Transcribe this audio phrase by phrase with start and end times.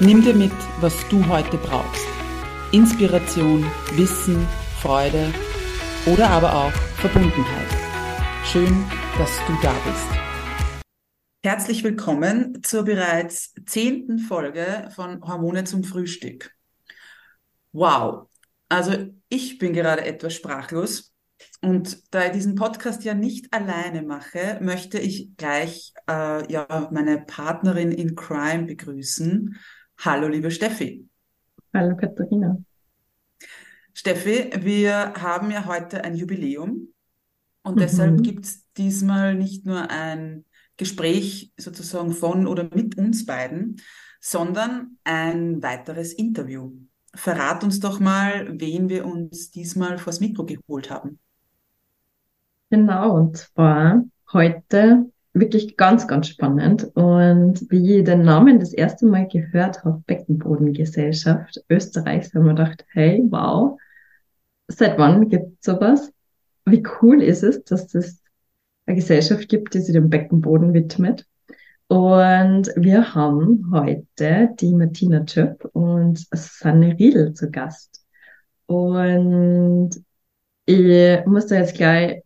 [0.00, 0.50] Nimm dir mit,
[0.80, 2.04] was du heute brauchst.
[2.72, 4.44] Inspiration, Wissen,
[4.80, 5.32] Freude
[6.06, 7.68] oder aber auch Verbundenheit.
[8.44, 8.84] Schön,
[9.18, 10.84] dass du da bist.
[11.44, 16.50] Herzlich willkommen zur bereits zehnten Folge von Hormone zum Frühstück.
[17.70, 18.28] Wow,
[18.68, 18.94] also
[19.28, 21.14] ich bin gerade etwas sprachlos
[21.62, 27.20] und da ich diesen Podcast ja nicht alleine mache, möchte ich gleich äh, ja, meine
[27.20, 29.56] Partnerin in Crime begrüßen.
[30.04, 31.08] Hallo, liebe Steffi.
[31.72, 32.58] Hallo, Katharina.
[33.94, 36.88] Steffi, wir haben ja heute ein Jubiläum
[37.62, 37.80] und mhm.
[37.80, 40.44] deshalb gibt es diesmal nicht nur ein
[40.76, 43.80] Gespräch sozusagen von oder mit uns beiden,
[44.20, 46.72] sondern ein weiteres Interview.
[47.14, 51.18] Verrat uns doch mal, wen wir uns diesmal vors Mikro geholt haben.
[52.68, 56.90] Genau, und zwar heute wirklich ganz, ganz spannend.
[56.94, 62.84] Und wie ich den Namen das erste Mal gehört habe, Beckenbodengesellschaft Österreichs, haben wir gedacht,
[62.92, 63.78] hey, wow,
[64.68, 66.12] seit wann gibt es sowas?
[66.64, 68.22] Wie cool ist es, dass es
[68.86, 71.26] eine Gesellschaft gibt, die sich dem Beckenboden widmet?
[71.88, 78.04] Und wir haben heute die Martina Tschöp und Susanne Riedel zu Gast.
[78.66, 79.90] Und
[80.64, 82.23] ich muss da jetzt gleich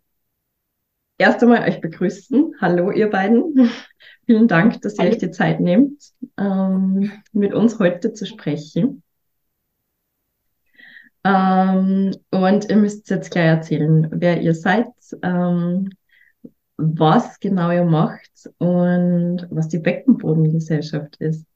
[1.19, 2.55] erst einmal euch begrüßen.
[2.61, 3.71] Hallo, ihr beiden.
[4.27, 5.11] Vielen Dank, dass ihr Hallo.
[5.11, 6.03] euch die Zeit nehmt,
[6.39, 9.03] ähm, mit uns heute zu sprechen.
[11.25, 14.87] Ähm, und ihr müsst jetzt gleich erzählen, wer ihr seid,
[15.23, 15.91] ähm,
[16.77, 21.48] was genau ihr macht und was die Beckenbodengesellschaft ist.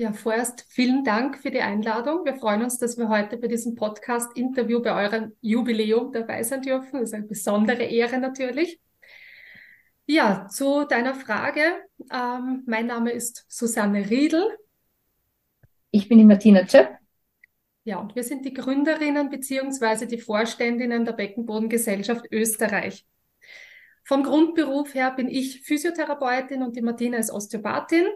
[0.00, 2.24] Ja, vorerst vielen Dank für die Einladung.
[2.24, 7.00] Wir freuen uns, dass wir heute bei diesem Podcast-Interview bei eurem Jubiläum dabei sein dürfen.
[7.00, 8.80] Das ist eine besondere Ehre natürlich.
[10.06, 11.60] Ja, zu deiner Frage.
[12.10, 14.56] Ähm, mein Name ist Susanne Riedel.
[15.90, 16.96] Ich bin die Martina Tschöp.
[17.84, 23.04] Ja, und wir sind die Gründerinnen beziehungsweise die Vorständinnen der Beckenbodengesellschaft Österreich.
[24.04, 28.06] Vom Grundberuf her bin ich Physiotherapeutin und die Martina ist Osteopathin.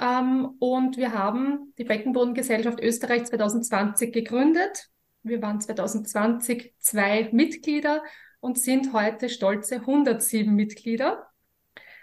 [0.00, 4.88] Ähm, und wir haben die Beckenbodengesellschaft Österreich 2020 gegründet.
[5.22, 8.02] Wir waren 2020 zwei Mitglieder
[8.40, 11.26] und sind heute stolze 107 Mitglieder,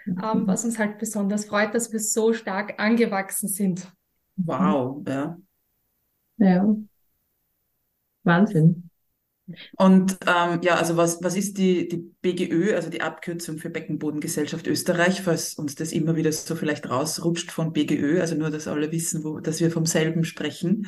[0.06, 0.22] mhm.
[0.22, 3.86] ähm, was uns halt besonders freut, dass wir so stark angewachsen sind.
[4.36, 5.36] Wow, ja.
[6.38, 6.74] Ja.
[8.24, 8.90] Wahnsinn.
[9.76, 14.66] Und ähm, ja, also was, was ist die, die BGÖ, also die Abkürzung für Beckenbodengesellschaft
[14.66, 18.92] Österreich, falls uns das immer wieder so vielleicht rausrutscht von BGÖ, also nur, dass alle
[18.92, 20.86] wissen, wo, dass wir vom selben sprechen.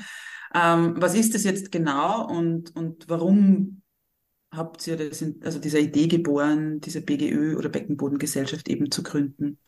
[0.54, 3.82] Ähm, was ist das jetzt genau und, und warum
[4.52, 9.58] habt ihr das in, also dieser Idee geboren, diese BGÖ oder Beckenbodengesellschaft eben zu gründen?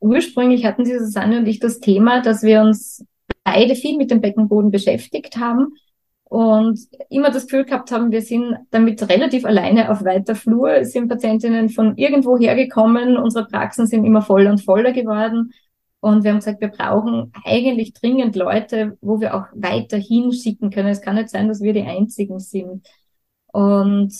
[0.00, 3.04] Ursprünglich hatten sie Susanne und ich das Thema, dass wir uns
[3.44, 5.74] beide viel mit dem Beckenboden beschäftigt haben
[6.28, 10.70] und immer das Gefühl gehabt haben, wir sind damit relativ alleine auf weiter Flur.
[10.70, 15.52] Es sind Patientinnen von irgendwo hergekommen, unsere Praxen sind immer voller und voller geworden.
[16.00, 20.88] Und wir haben gesagt, wir brauchen eigentlich dringend Leute, wo wir auch weiterhin schicken können.
[20.88, 22.86] Es kann nicht sein, dass wir die Einzigen sind.
[23.52, 24.12] Und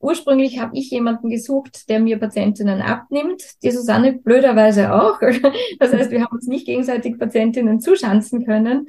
[0.00, 3.42] ursprünglich habe ich jemanden gesucht, der mir Patientinnen abnimmt.
[3.62, 5.20] Die Susanne blöderweise auch.
[5.78, 8.88] Das heißt, wir haben uns nicht gegenseitig Patientinnen zuschanzen können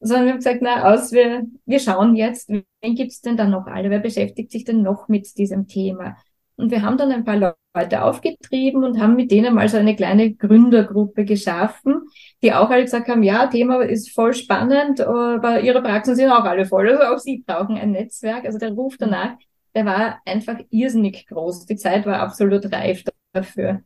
[0.00, 3.66] sondern wir haben gesagt, na, aus, wir, wir schauen jetzt, wen gibt's denn da noch
[3.66, 3.90] alle?
[3.90, 6.16] Wer beschäftigt sich denn noch mit diesem Thema?
[6.56, 9.96] Und wir haben dann ein paar Leute aufgetrieben und haben mit denen mal so eine
[9.96, 12.02] kleine Gründergruppe geschaffen,
[12.42, 16.44] die auch alle gesagt haben, ja, Thema ist voll spannend, aber ihre Praxen sind auch
[16.44, 16.90] alle voll.
[16.90, 18.44] Also auch sie brauchen ein Netzwerk.
[18.44, 19.36] Also der Ruf danach,
[19.74, 21.66] der war einfach irrsinnig groß.
[21.66, 23.82] Die Zeit war absolut reif dafür.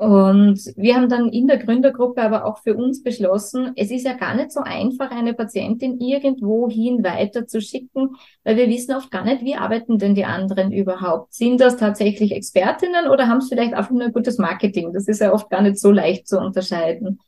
[0.00, 4.14] Und wir haben dann in der Gründergruppe aber auch für uns beschlossen, es ist ja
[4.14, 9.26] gar nicht so einfach, eine Patientin irgendwohin weiter zu schicken, weil wir wissen oft gar
[9.26, 11.34] nicht, wie arbeiten denn die anderen überhaupt?
[11.34, 14.94] Sind das tatsächlich Expertinnen oder haben es vielleicht einfach nur ein gutes Marketing?
[14.94, 17.20] Das ist ja oft gar nicht so leicht zu unterscheiden.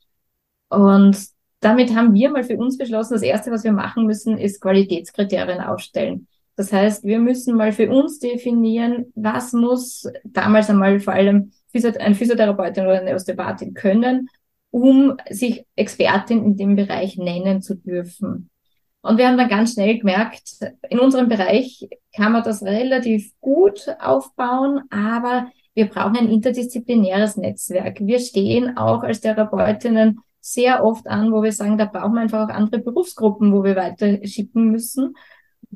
[0.69, 1.15] Und
[1.59, 5.61] damit haben wir mal für uns beschlossen, das Erste, was wir machen müssen, ist Qualitätskriterien
[5.61, 6.27] aufstellen.
[6.55, 12.15] Das heißt, wir müssen mal für uns definieren, was muss damals einmal vor allem ein
[12.15, 14.29] Physiotherapeutin oder eine Osteopathin können
[14.73, 18.49] um sich Expertin in dem Bereich nennen zu dürfen.
[19.03, 23.87] Und wir haben dann ganz schnell gemerkt, in unserem Bereich kann man das relativ gut
[23.99, 27.99] aufbauen, aber wir brauchen ein interdisziplinäres Netzwerk.
[27.99, 32.49] Wir stehen auch als Therapeutinnen sehr oft an, wo wir sagen, da brauchen wir einfach
[32.49, 35.15] auch andere Berufsgruppen, wo wir weiter schicken müssen.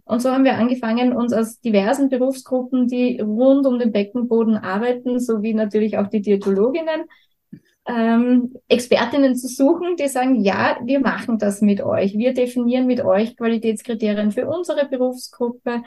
[0.05, 5.19] Und so haben wir angefangen, uns aus diversen Berufsgruppen, die rund um den Beckenboden arbeiten,
[5.19, 7.05] sowie natürlich auch die Diätologinnen,
[7.87, 12.17] ähm, Expertinnen zu suchen, die sagen, ja, wir machen das mit euch.
[12.17, 15.83] Wir definieren mit euch Qualitätskriterien für unsere Berufsgruppe.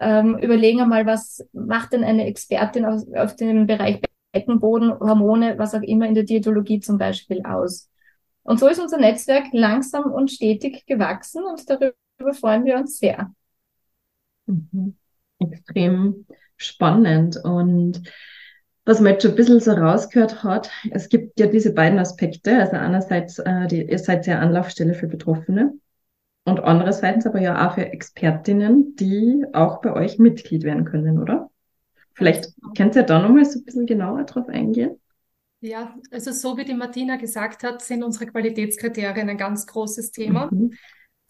[0.00, 4.00] Ähm, überlegen einmal, was macht denn eine Expertin auf, auf dem Bereich
[4.32, 7.90] Beckenboden, Hormone, was auch immer in der Diätologie zum Beispiel aus.
[8.44, 11.94] Und so ist unser Netzwerk langsam und stetig gewachsen und darüber
[12.32, 13.30] freuen wir uns sehr.
[14.52, 14.96] Mhm.
[15.38, 16.26] Extrem
[16.56, 18.02] spannend und
[18.84, 22.58] was man jetzt schon ein bisschen so rausgehört hat, es gibt ja diese beiden Aspekte.
[22.58, 25.74] Also einerseits, äh, die, ihr seid ja Anlaufstelle für Betroffene
[26.44, 31.50] und andererseits aber ja auch für Expertinnen, die auch bei euch Mitglied werden können, oder?
[32.14, 35.00] Vielleicht könnt ihr da nochmal so ein bisschen genauer drauf eingehen?
[35.60, 40.48] Ja, also so wie die Martina gesagt hat, sind unsere Qualitätskriterien ein ganz großes Thema.
[40.50, 40.72] Mhm.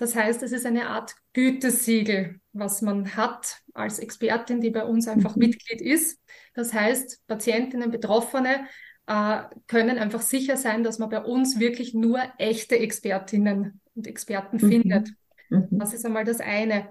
[0.03, 5.07] Das heißt, es ist eine Art Gütesiegel, was man hat als Expertin, die bei uns
[5.07, 5.43] einfach mhm.
[5.47, 6.21] Mitglied ist.
[6.55, 8.67] Das heißt, Patientinnen, Betroffene
[9.07, 14.57] äh, können einfach sicher sein, dass man bei uns wirklich nur echte Expertinnen und Experten
[14.57, 14.69] mhm.
[14.69, 15.11] findet.
[15.51, 15.69] Mhm.
[15.71, 16.89] Das ist einmal das eine.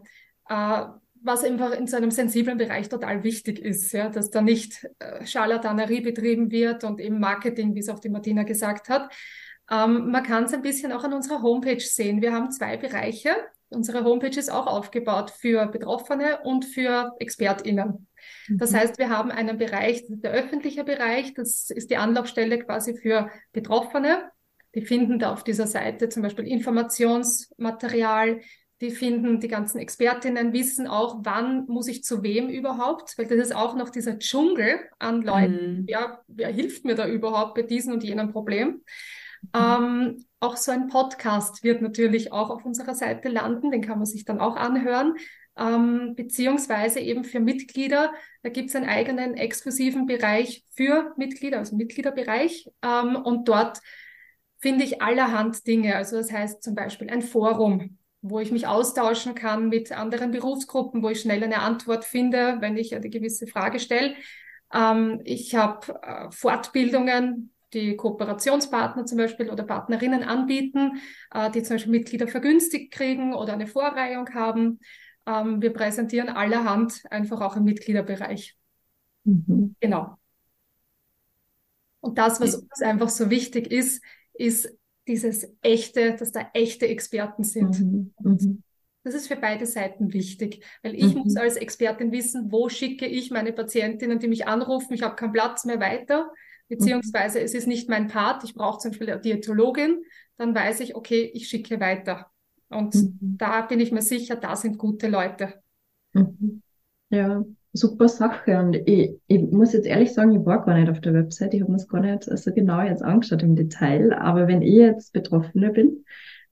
[0.48, 0.86] Äh,
[1.22, 5.26] was einfach in so einem sensiblen Bereich total wichtig ist, ja, dass da nicht äh,
[5.26, 9.12] Scharlatanerie betrieben wird und eben Marketing, wie es auch die Martina gesagt hat.
[9.72, 12.22] Ähm, man kann es ein bisschen auch an unserer Homepage sehen.
[12.22, 13.36] Wir haben zwei Bereiche.
[13.70, 18.08] Unsere Homepage ist auch aufgebaut für Betroffene und für ExpertInnen.
[18.50, 18.76] Das mhm.
[18.76, 24.30] heißt, wir haben einen Bereich, der öffentliche Bereich, das ist die Anlaufstelle quasi für Betroffene.
[24.76, 28.42] Die finden da auf dieser Seite zum Beispiel Informationsmaterial,
[28.82, 33.38] die finden, die ganzen Expertinnen wissen auch, wann muss ich zu wem überhaupt, weil das
[33.38, 35.82] ist auch noch dieser Dschungel an Leuten.
[35.82, 35.86] Mhm.
[35.88, 38.82] Ja, wer hilft mir da überhaupt bei diesem und jenem Problem?
[39.42, 39.50] Mhm.
[39.54, 44.06] Ähm, auch so ein Podcast wird natürlich auch auf unserer Seite landen, den kann man
[44.06, 45.16] sich dann auch anhören
[45.58, 48.14] ähm, beziehungsweise eben für Mitglieder.
[48.44, 52.68] Da gibt es einen eigenen exklusiven Bereich für Mitglieder, also Mitgliederbereich.
[52.82, 53.80] Ähm, und dort
[54.60, 55.96] finde ich allerhand Dinge.
[55.96, 61.04] Also das heißt zum Beispiel ein Forum, wo ich mich austauschen kann mit anderen Berufsgruppen,
[61.04, 64.16] wo ich schnell eine Antwort finde, wenn ich eine gewisse Frage stelle.
[64.74, 71.02] Ähm, ich habe äh, Fortbildungen, die Kooperationspartner zum Beispiel oder Partnerinnen anbieten,
[71.34, 74.80] äh, die zum Beispiel Mitglieder vergünstigt kriegen oder eine Vorreihung haben.
[75.26, 78.58] Ähm, wir präsentieren allerhand einfach auch im Mitgliederbereich.
[79.24, 79.76] Mhm.
[79.80, 80.18] Genau.
[82.00, 84.04] Und das, was uns einfach so wichtig ist,
[84.34, 84.76] ist
[85.08, 87.80] dieses echte, dass da echte Experten sind.
[87.80, 88.14] Mhm.
[88.20, 88.64] Mhm.
[89.04, 91.42] Das ist für beide Seiten wichtig, weil ich muss mhm.
[91.42, 95.66] als Expertin wissen, wo schicke ich meine Patientinnen, die mich anrufen, ich habe keinen Platz
[95.66, 96.32] mehr weiter,
[96.72, 100.04] beziehungsweise es ist nicht mein Part, ich brauche zum Beispiel eine Diätologin,
[100.38, 102.28] dann weiß ich, okay, ich schicke weiter.
[102.70, 103.18] Und mhm.
[103.38, 105.56] da bin ich mir sicher, da sind gute Leute.
[106.14, 106.62] Mhm.
[107.10, 108.58] Ja, super Sache.
[108.58, 111.54] Und ich, ich muss jetzt ehrlich sagen, ich war gar nicht auf der Website.
[111.54, 114.14] Ich habe mir das gar nicht so genau jetzt angeschaut im Detail.
[114.14, 116.06] Aber wenn ich jetzt Betroffene bin,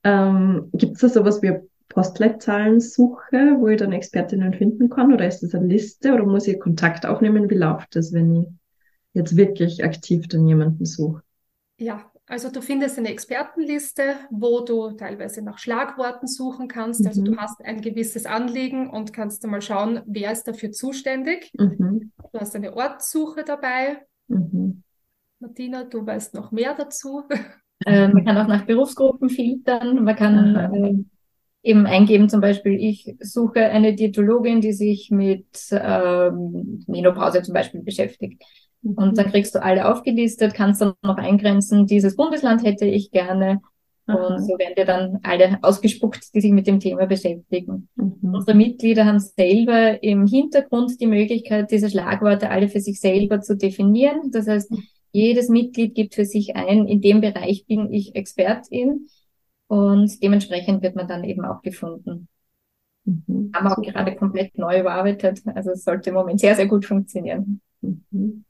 [0.04, 1.54] ähm, gibt es da sowas wie
[1.88, 5.14] Postleitzahlensuche, wo ich dann Expertinnen finden kann?
[5.14, 6.14] Oder ist das eine Liste?
[6.14, 7.50] Oder muss ich Kontakt aufnehmen?
[7.50, 8.48] Wie läuft das, wenn ich
[9.14, 11.22] jetzt wirklich aktiv dann jemanden suche?
[11.78, 17.02] Ja, also du findest eine Expertenliste, wo du teilweise nach Schlagworten suchen kannst.
[17.02, 17.08] Mhm.
[17.08, 17.38] Also du mhm.
[17.38, 21.52] hast ein gewisses Anliegen und kannst mal schauen, wer ist dafür zuständig.
[21.58, 22.12] Mhm.
[22.32, 24.06] Du hast eine Ortssuche dabei.
[24.28, 24.84] Mhm.
[25.40, 27.24] Martina, du weißt noch mehr dazu.
[27.86, 30.04] Äh, man kann auch nach Berufsgruppen filtern.
[30.04, 36.30] Man kann äh, eben eingeben, zum Beispiel, ich suche eine Diätologin, die sich mit äh,
[36.88, 38.44] Menopause zum Beispiel beschäftigt.
[38.82, 43.62] Und dann kriegst du alle aufgelistet, kannst dann noch eingrenzen, dieses Bundesland hätte ich gerne.
[44.08, 47.90] Und so werden dir dann alle ausgespuckt, die sich mit dem Thema beschäftigen.
[47.96, 48.34] Mhm.
[48.34, 53.56] Unsere Mitglieder haben selber im Hintergrund die Möglichkeit, diese Schlagworte alle für sich selber zu
[53.56, 54.32] definieren.
[54.32, 54.74] Das heißt,
[55.12, 59.08] jedes Mitglied gibt für sich ein, in dem Bereich bin ich Expertin.
[59.68, 62.28] Und dementsprechend wird man dann eben auch gefunden.
[63.06, 63.52] Mhm.
[63.54, 65.42] Haben wir auch gerade komplett neu überarbeitet.
[65.54, 67.62] Also es sollte im Moment sehr, sehr gut funktionieren.
[67.82, 68.46] Mhm.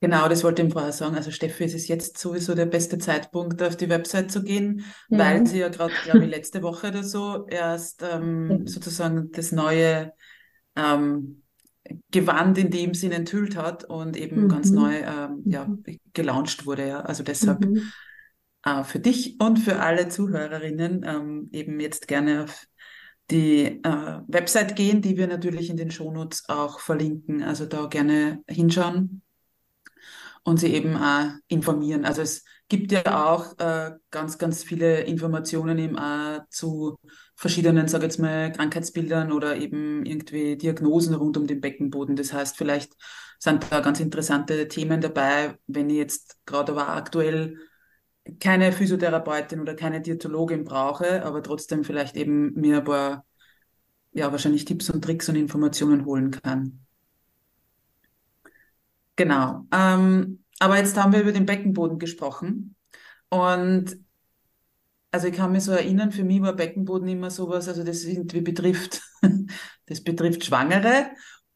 [0.00, 1.16] Genau, das wollte ich vorher sagen.
[1.16, 5.18] Also Steffi, es ist jetzt sowieso der beste Zeitpunkt, auf die Website zu gehen, ja.
[5.18, 10.12] weil sie ja gerade, glaube ich, letzte Woche oder so erst ähm, sozusagen das neue
[10.76, 11.42] ähm,
[12.10, 14.48] Gewand in dem Sinn enthüllt hat und eben Mhm.
[14.48, 15.82] ganz neu ähm, ja, Mhm.
[16.12, 16.86] gelauncht wurde.
[16.88, 17.00] Ja.
[17.00, 17.92] Also deshalb Mhm.
[18.64, 22.66] äh, für dich und für alle Zuhörerinnen ähm, eben jetzt gerne auf
[23.30, 27.42] die äh, Website gehen, die wir natürlich in den Shownotes auch verlinken.
[27.42, 29.22] Also da gerne hinschauen
[30.46, 32.04] und sie eben auch informieren.
[32.04, 36.96] Also es gibt ja auch äh, ganz, ganz viele Informationen eben auch zu
[37.34, 42.14] verschiedenen, sage jetzt mal, Krankheitsbildern oder eben irgendwie Diagnosen rund um den Beckenboden.
[42.14, 42.92] Das heißt, vielleicht
[43.40, 47.58] sind da ganz interessante Themen dabei, wenn ich jetzt gerade aber aktuell
[48.38, 53.26] keine Physiotherapeutin oder keine Diätologin brauche, aber trotzdem vielleicht eben mir ein paar,
[54.12, 56.85] ja, wahrscheinlich Tipps und Tricks und Informationen holen kann.
[59.16, 59.66] Genau.
[59.72, 62.76] Ähm, aber jetzt haben wir über den Beckenboden gesprochen.
[63.28, 63.96] Und
[65.10, 68.40] also ich kann mich so erinnern, für mich war Beckenboden immer sowas, also das irgendwie
[68.40, 69.02] betrifft,
[69.86, 71.10] das betrifft Schwangere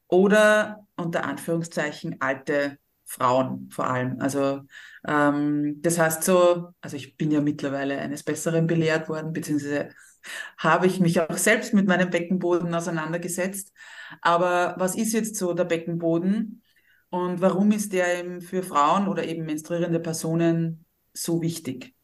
[0.09, 4.21] oder unter Anführungszeichen alte Frauen vor allem.
[4.21, 4.63] Also
[5.07, 9.91] ähm, das heißt so, also ich bin ja mittlerweile eines Besseren belehrt worden, beziehungsweise
[10.59, 13.73] habe ich mich auch selbst mit meinem Beckenboden auseinandergesetzt.
[14.23, 16.63] Aber was ist jetzt so der Beckenboden
[17.11, 21.95] und warum ist der eben für Frauen oder eben menstruierende Personen so wichtig?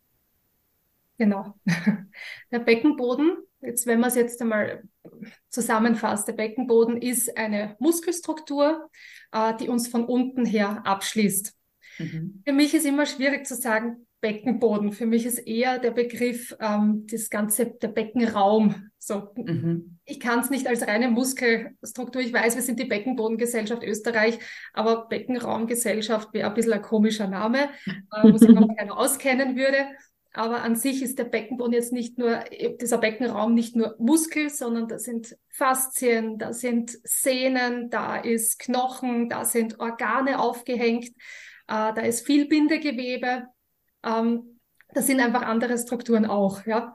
[1.19, 1.55] Genau.
[2.51, 4.83] Der Beckenboden, jetzt wenn man es jetzt einmal
[5.49, 8.91] zusammenfasst, der Beckenboden ist eine Muskelstruktur,
[9.33, 11.55] äh, die uns von unten her abschließt.
[11.99, 12.43] Mhm.
[12.45, 14.93] Für mich ist immer schwierig zu sagen Beckenboden.
[14.93, 18.91] Für mich ist eher der Begriff ähm, das ganze der Beckenraum.
[18.99, 19.99] So, Mhm.
[20.05, 22.21] ich kann es nicht als reine Muskelstruktur.
[22.23, 24.39] Ich weiß, wir sind die Beckenbodengesellschaft Österreich,
[24.73, 29.87] aber Beckenraumgesellschaft wäre ein bisschen ein komischer Name, äh, wo sich noch keiner auskennen würde.
[30.33, 32.45] Aber an sich ist der Beckenboden jetzt nicht nur,
[32.81, 39.31] dieser Beckenraum nicht nur Muskel, sondern da sind Faszien, da sind Sehnen, da ist Knochen,
[39.31, 41.13] da sind Organe aufgehängt, äh,
[41.69, 43.47] da ist viel Bindegewebe.
[44.07, 44.61] Ähm,
[44.95, 46.95] das sind einfach andere Strukturen auch, ja.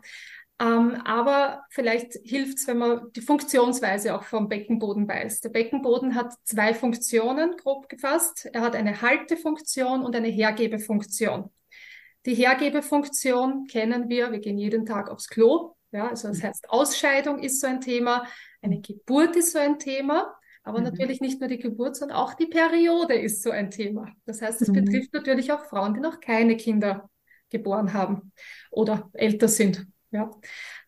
[0.62, 5.42] Ähm, aber vielleicht hilft es, wenn man die Funktionsweise auch vom Beckenboden weiß.
[5.42, 8.48] Der Beckenboden hat zwei Funktionen, grob gefasst.
[8.54, 11.50] Er hat eine Haltefunktion und eine Hergebefunktion.
[12.28, 15.76] Die Hergebefunktion kennen wir, wir gehen jeden Tag aufs Klo.
[15.92, 18.28] Ja, also das heißt, Ausscheidung ist so ein Thema,
[18.62, 20.86] eine Geburt ist so ein Thema, aber Mhm.
[20.86, 24.12] natürlich nicht nur die Geburt, sondern auch die Periode ist so ein Thema.
[24.26, 24.74] Das heißt, es Mhm.
[24.74, 27.10] betrifft natürlich auch Frauen, die noch keine Kinder
[27.50, 28.32] geboren haben
[28.70, 29.86] oder älter sind.
[30.12, 30.30] Ja.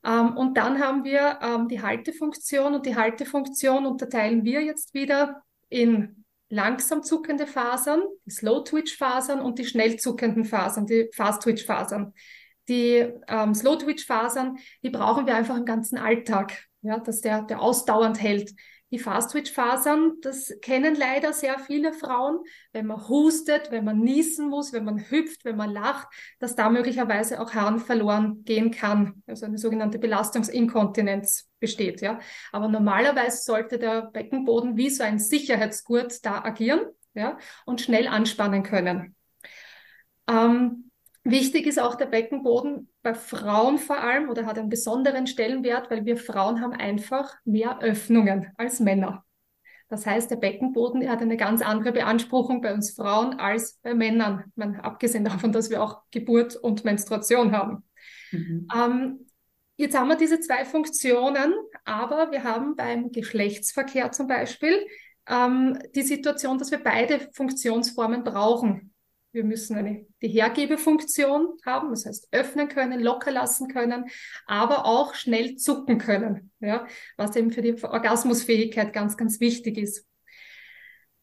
[0.06, 5.44] Ähm, und dann haben wir ähm, die Haltefunktion und die Haltefunktion unterteilen wir jetzt wieder
[5.70, 12.14] in langsam zuckende Fasern, die Slow-Twitch-Fasern und die schnell zuckenden Fasern, die Fast-Twitch-Fasern.
[12.70, 18.22] Die ähm, Slow-Twitch-Fasern, die brauchen wir einfach im ganzen Alltag, ja, dass der, der ausdauernd
[18.22, 18.54] hält.
[18.94, 24.72] Die Fast-Twitch-Fasern, das kennen leider sehr viele Frauen, wenn man hustet, wenn man niesen muss,
[24.72, 26.08] wenn man hüpft, wenn man lacht,
[26.38, 29.24] dass da möglicherweise auch Harn verloren gehen kann.
[29.26, 32.20] Also eine sogenannte Belastungsinkontinenz besteht, ja.
[32.52, 36.82] Aber normalerweise sollte der Beckenboden wie so ein Sicherheitsgurt da agieren,
[37.16, 39.16] ja, und schnell anspannen können.
[40.30, 40.92] Ähm,
[41.26, 46.06] Wichtig ist auch der Beckenboden bei Frauen vor allem oder hat einen besonderen Stellenwert, weil
[46.06, 49.24] wir Frauen haben einfach mehr Öffnungen als Männer.
[49.88, 54.46] Das heißt, der Beckenboden hat eine ganz andere Beanspruchung bei uns Frauen als bei Männern.
[54.56, 57.84] Man, abgesehen davon, dass wir auch Geburt und Menstruation haben.
[58.32, 58.68] Mhm.
[58.76, 59.28] Ähm,
[59.78, 61.54] jetzt haben wir diese zwei Funktionen,
[61.86, 64.88] aber wir haben beim Geschlechtsverkehr zum Beispiel
[65.30, 68.93] ähm, die Situation, dass wir beide Funktionsformen brauchen.
[69.34, 74.06] Wir müssen eine, die Hergebefunktion haben, das heißt öffnen können, locker lassen können,
[74.46, 76.88] aber auch schnell zucken können, ja,
[77.18, 80.06] was eben für die Orgasmusfähigkeit ganz, ganz wichtig ist.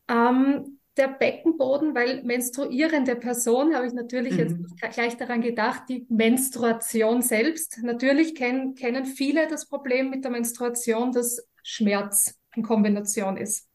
[0.09, 4.67] Ähm, der Beckenboden, weil menstruierende Person, habe ich natürlich jetzt Mhm.
[4.93, 7.79] gleich daran gedacht, die Menstruation selbst.
[7.83, 13.69] Natürlich kennen, kennen viele das Problem mit der Menstruation, dass Schmerz in Kombination ist.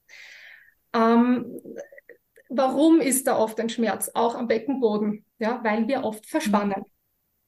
[0.94, 1.62] Ähm,
[2.57, 4.12] warum ist da oft ein Schmerz?
[4.13, 6.83] Auch am Beckenboden, ja, weil wir oft verspannen.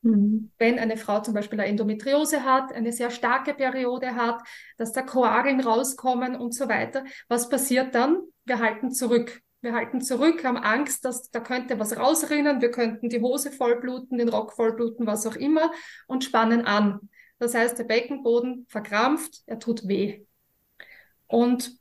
[0.02, 0.52] Mhm.
[0.58, 4.42] Wenn eine Frau zum Beispiel eine Endometriose hat, eine sehr starke Periode hat,
[4.78, 8.22] dass da Koageln rauskommen und so weiter, was passiert dann?
[8.46, 9.42] Wir halten zurück.
[9.62, 14.20] Wir halten zurück, haben Angst, dass da könnte was rausrinnen, wir könnten die Hose vollbluten,
[14.20, 15.72] den Rock vollbluten, was auch immer
[16.06, 17.10] und spannen an.
[17.40, 20.26] Das heißt, der Beckenboden verkrampft, er tut weh.
[21.26, 21.76] Und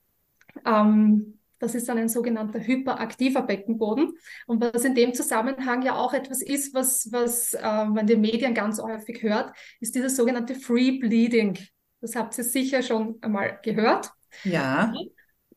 [0.65, 4.15] ähm, das ist dann ein sogenannter hyperaktiver Beckenboden.
[4.47, 8.21] Und was in dem Zusammenhang ja auch etwas ist, was, was äh, man in den
[8.21, 11.59] Medien ganz häufig hört, ist dieses sogenannte Free Bleeding.
[12.01, 14.11] Das habt ihr sicher schon einmal gehört.
[14.45, 14.93] Ja.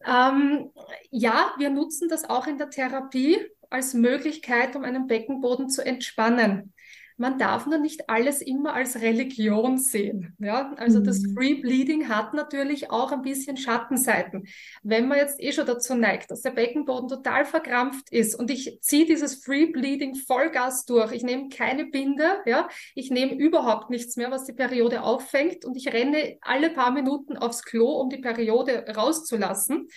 [0.06, 0.72] Ähm,
[1.12, 3.38] ja, wir nutzen das auch in der Therapie
[3.70, 6.74] als Möglichkeit, um einen Beckenboden zu entspannen
[7.20, 10.36] man darf nur nicht alles immer als Religion sehen.
[10.40, 11.04] Ja, also mhm.
[11.04, 14.48] das Free Bleeding hat natürlich auch ein bisschen Schattenseiten.
[14.84, 18.80] Wenn man jetzt eh schon dazu neigt, dass der Beckenboden total verkrampft ist und ich
[18.82, 24.16] ziehe dieses Free Bleeding Vollgas durch, ich nehme keine Binde, ja, ich nehme überhaupt nichts
[24.16, 28.20] mehr, was die Periode auffängt und ich renne alle paar Minuten aufs Klo, um die
[28.20, 29.88] Periode rauszulassen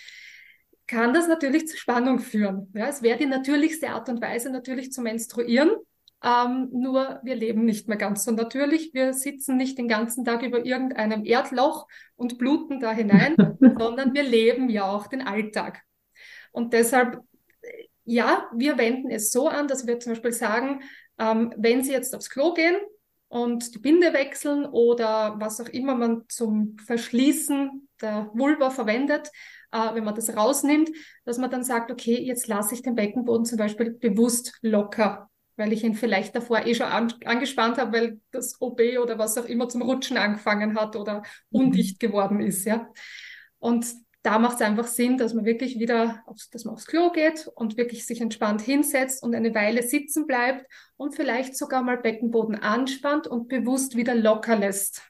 [0.85, 2.69] kann das natürlich zu Spannung führen.
[2.75, 5.71] Ja, es wäre die natürlichste Art und Weise natürlich zu menstruieren.
[6.23, 8.93] Ähm, nur wir leben nicht mehr ganz so natürlich.
[8.93, 13.35] Wir sitzen nicht den ganzen Tag über irgendeinem Erdloch und bluten da hinein,
[13.77, 15.81] sondern wir leben ja auch den Alltag.
[16.51, 17.19] Und deshalb,
[18.05, 20.83] ja, wir wenden es so an, dass wir zum Beispiel sagen,
[21.19, 22.77] ähm, wenn Sie jetzt aufs Klo gehen
[23.27, 29.29] und die Binde wechseln oder was auch immer man zum Verschließen der Vulva verwendet,
[29.73, 30.89] äh, wenn man das rausnimmt,
[31.25, 35.73] dass man dann sagt, okay, jetzt lasse ich den Beckenboden zum Beispiel bewusst locker weil
[35.73, 39.45] ich ihn vielleicht davor eh schon an, angespannt habe, weil das OB oder was auch
[39.45, 41.61] immer zum Rutschen angefangen hat oder mhm.
[41.61, 42.89] undicht geworden ist, ja.
[43.59, 43.85] Und
[44.23, 47.47] da macht es einfach Sinn, dass man wirklich wieder, aufs, dass man aufs Klo geht
[47.55, 52.55] und wirklich sich entspannt hinsetzt und eine Weile sitzen bleibt und vielleicht sogar mal Beckenboden
[52.55, 55.01] anspannt und bewusst wieder locker lässt.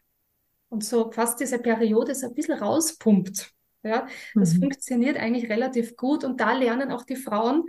[0.70, 3.52] Und so fast diese Periode so ein bisschen rauspumpt.
[3.84, 4.62] Ja, das mhm.
[4.62, 7.66] funktioniert eigentlich relativ gut und da lernen auch die Frauen,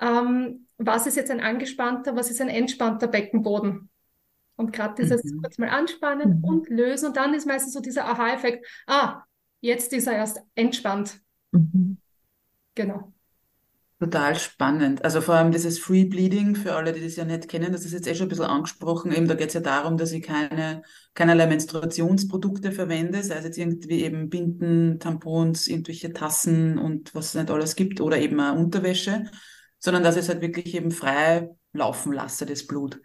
[0.00, 3.90] ähm, was ist jetzt ein angespannter, was ist ein entspannter Beckenboden.
[4.56, 5.42] Und gerade dieses mhm.
[5.42, 6.44] kurz mal anspannen mhm.
[6.44, 9.22] und lösen und dann ist meistens so dieser Aha-Effekt, ah,
[9.60, 11.20] jetzt ist er erst entspannt.
[11.52, 11.98] Mhm.
[12.74, 13.12] Genau.
[14.00, 15.04] Total spannend.
[15.04, 17.92] Also vor allem dieses Free Bleeding, für alle, die das ja nicht kennen, das ist
[17.92, 19.10] jetzt eh schon ein bisschen angesprochen.
[19.10, 20.82] Eben, da geht es ja darum, dass ich keine,
[21.14, 27.34] keinerlei Menstruationsprodukte verwende, sei es jetzt irgendwie eben Binden, Tampons, irgendwelche Tassen und was es
[27.34, 29.24] nicht alles gibt, oder eben auch Unterwäsche,
[29.78, 33.00] sondern dass ich es halt wirklich eben frei laufen lasse, das Blut.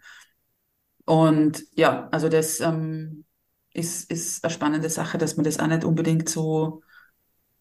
[1.04, 3.24] Und ja, also das ähm,
[3.72, 6.82] ist, ist eine spannende Sache, dass man das auch nicht unbedingt so,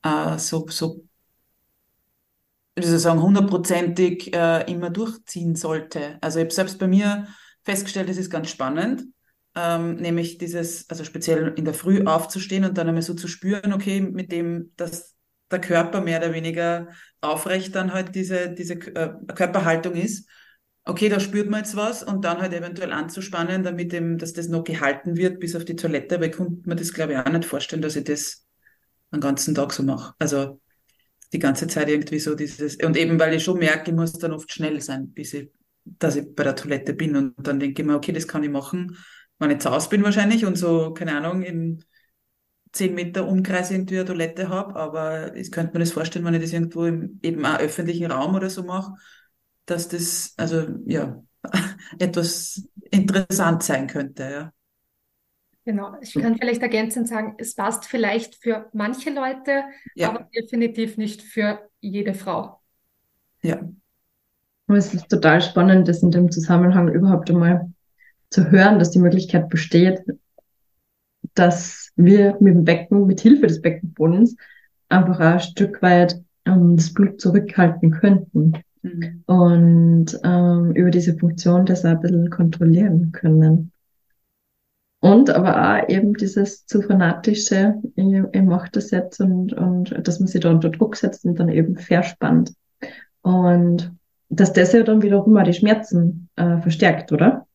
[0.04, 1.04] äh, so, so
[2.76, 6.17] wie soll ich sagen, hundertprozentig äh, immer durchziehen sollte.
[6.21, 7.28] Also ich habe selbst bei mir
[7.63, 9.04] festgestellt, es ist ganz spannend,
[9.56, 13.73] ähm, nämlich dieses, also speziell in der Früh aufzustehen und dann einmal so zu spüren,
[13.73, 15.12] okay, mit dem, dass
[15.53, 16.89] der Körper mehr oder weniger
[17.21, 20.27] aufrecht dann halt diese, diese äh, Körperhaltung ist.
[20.85, 24.49] Okay, da spürt man jetzt was und dann halt eventuell anzuspannen, damit eben, dass das
[24.49, 27.31] noch gehalten wird bis auf die Toilette, weil ich konnte mir das glaube ich auch
[27.31, 28.45] nicht vorstellen, dass ich das
[29.13, 30.13] den ganzen Tag so mache.
[30.19, 30.59] Also
[31.31, 34.33] die ganze Zeit irgendwie so dieses, und eben weil ich schon merke, ich muss dann
[34.33, 35.49] oft schnell sein, bis ich,
[35.85, 38.49] dass ich bei der Toilette bin und dann denke ich mir, okay, das kann ich
[38.49, 38.97] machen,
[39.39, 41.83] wenn ich zu Hause bin wahrscheinlich und so, keine Ahnung, in
[42.73, 46.41] zehn Meter Umkreis irgendwie eine Toilette habe, aber ich könnte mir das vorstellen, wenn ich
[46.41, 48.93] das irgendwo im eben auch öffentlichen Raum oder so mache,
[49.65, 51.23] dass das, also ja,
[51.99, 54.53] etwas interessant sein könnte, ja.
[55.65, 59.63] Genau, ich kann vielleicht ergänzend sagen, es passt vielleicht für manche Leute,
[59.95, 60.09] ja.
[60.09, 62.59] aber definitiv nicht für jede Frau.
[63.43, 63.62] Ja.
[64.67, 67.71] Aber es ist total spannend, das in dem Zusammenhang überhaupt einmal
[68.29, 70.01] zu hören, dass die Möglichkeit besteht,
[71.33, 74.36] dass wir mit dem Becken, mit Hilfe des Beckenbodens,
[74.89, 78.53] einfach ein Stück weit ähm, das Blut zurückhalten könnten.
[78.82, 79.23] Mhm.
[79.25, 83.71] Und ähm, über diese Funktion das auch ein bisschen kontrollieren können.
[84.99, 90.19] Und aber auch eben dieses zu fanatische, ich, ich mache das jetzt und, und dass
[90.19, 92.53] man sich da unter Druck setzt und dann eben verspannt.
[93.21, 93.91] Und
[94.29, 97.47] dass das ja dann wiederum auch die Schmerzen äh, verstärkt, oder?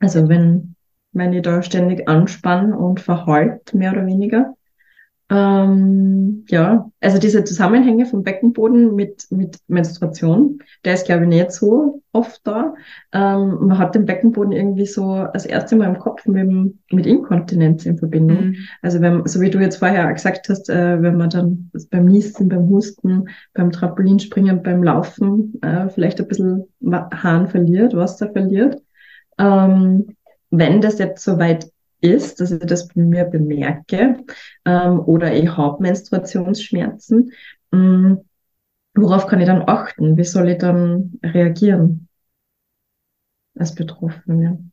[0.00, 0.75] Also wenn,
[1.16, 4.54] wenn ich da ständig anspanne und verhalt, mehr oder weniger,
[5.28, 11.50] ähm, ja, also diese Zusammenhänge vom Beckenboden mit, mit Menstruation, der ist, glaube ich, nicht
[11.50, 12.74] so oft da.
[13.12, 16.48] Ähm, man hat den Beckenboden irgendwie so das erste Mal im Kopf mit,
[16.92, 18.48] mit Inkontinenz in Verbindung.
[18.48, 18.56] Mhm.
[18.82, 22.48] Also wenn, so wie du jetzt vorher gesagt hast, äh, wenn man dann beim Niesen,
[22.48, 28.80] beim Husten, beim Trampolinspringen, beim Laufen äh, vielleicht ein bisschen Hahn verliert, Wasser verliert.
[29.38, 30.16] Ähm,
[30.50, 34.24] wenn das jetzt so weit ist, dass ich das bei mir bemerke
[34.64, 37.32] ähm, oder ich habe Menstruationsschmerzen,
[37.72, 38.20] ähm,
[38.94, 40.16] worauf kann ich dann achten?
[40.16, 42.08] Wie soll ich dann reagieren
[43.58, 44.70] als Betroffene?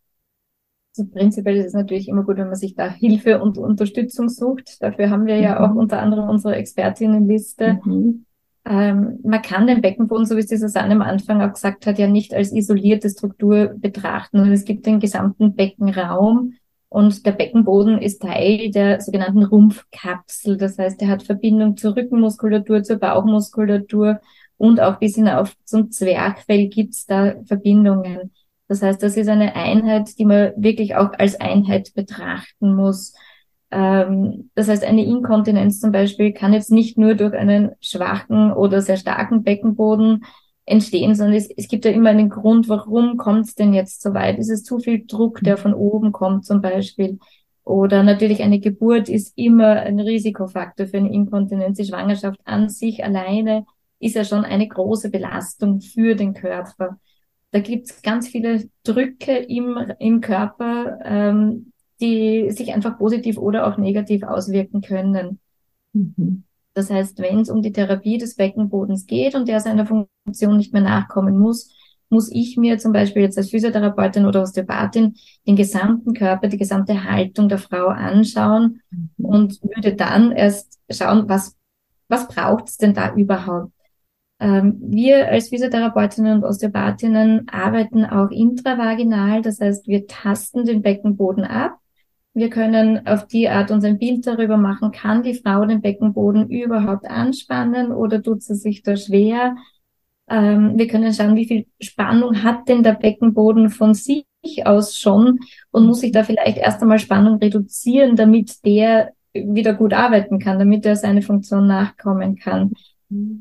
[0.95, 4.81] Also prinzipiell ist es natürlich immer gut, wenn man sich da Hilfe und Unterstützung sucht.
[4.81, 5.65] Dafür haben wir ja mhm.
[5.65, 7.79] auch unter anderem unsere Expertinnenliste.
[7.83, 8.25] Mhm.
[8.65, 11.99] Ähm, man kann den Beckenboden, so wie es die Susanne am Anfang auch gesagt hat,
[11.99, 14.39] ja nicht als isolierte Struktur betrachten.
[14.39, 16.53] Und es gibt den gesamten Beckenraum,
[16.89, 20.57] Und der Beckenboden ist Teil der sogenannten Rumpfkapsel.
[20.57, 24.19] Das heißt, er hat Verbindung zur Rückenmuskulatur, zur Bauchmuskulatur
[24.57, 28.31] und auch bis hinauf zum Zwerchfell gibt's da Verbindungen.
[28.67, 33.13] Das heißt, das ist eine Einheit, die man wirklich auch als Einheit betrachten muss.
[33.73, 38.81] Ähm, das heißt, eine Inkontinenz zum Beispiel kann jetzt nicht nur durch einen schwachen oder
[38.81, 40.25] sehr starken Beckenboden
[40.65, 44.13] entstehen, sondern es, es gibt ja immer einen Grund, warum kommt es denn jetzt so
[44.13, 44.37] weit?
[44.37, 47.17] Ist es zu viel Druck, der von oben kommt zum Beispiel?
[47.63, 51.77] Oder natürlich eine Geburt ist immer ein Risikofaktor für eine Inkontinenz.
[51.77, 53.65] Die Schwangerschaft an sich alleine
[53.99, 56.99] ist ja schon eine große Belastung für den Körper.
[57.51, 61.72] Da gibt es ganz viele Drücke im, im Körper, ähm,
[62.03, 65.39] die sich einfach positiv oder auch negativ auswirken können.
[65.93, 66.43] Mhm.
[66.73, 70.73] Das heißt, wenn es um die Therapie des Beckenbodens geht und der seiner Funktion nicht
[70.73, 71.71] mehr nachkommen muss,
[72.09, 75.15] muss ich mir zum Beispiel jetzt als Physiotherapeutin oder Osteopathin
[75.47, 79.25] den gesamten Körper, die gesamte Haltung der Frau anschauen mhm.
[79.25, 81.55] und würde dann erst schauen, was,
[82.09, 83.71] was braucht es denn da überhaupt?
[84.39, 91.45] Ähm, wir als Physiotherapeutinnen und Osteopathinnen arbeiten auch intravaginal, das heißt, wir tasten den Beckenboden
[91.45, 91.77] ab.
[92.33, 96.49] Wir können auf die Art uns ein Bild darüber machen, kann die Frau den Beckenboden
[96.49, 99.55] überhaupt anspannen oder tut sie sich da schwer?
[100.27, 104.25] Ähm, wir können schauen, wie viel Spannung hat denn der Beckenboden von sich
[104.63, 105.39] aus schon
[105.71, 110.59] und muss sich da vielleicht erst einmal Spannung reduzieren, damit der wieder gut arbeiten kann,
[110.59, 112.71] damit er seine Funktion nachkommen kann.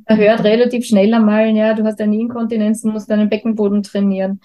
[0.05, 4.40] Er hört relativ schnell einmal, ja, du hast eine Inkontinenz, du musst deinen Beckenboden trainieren.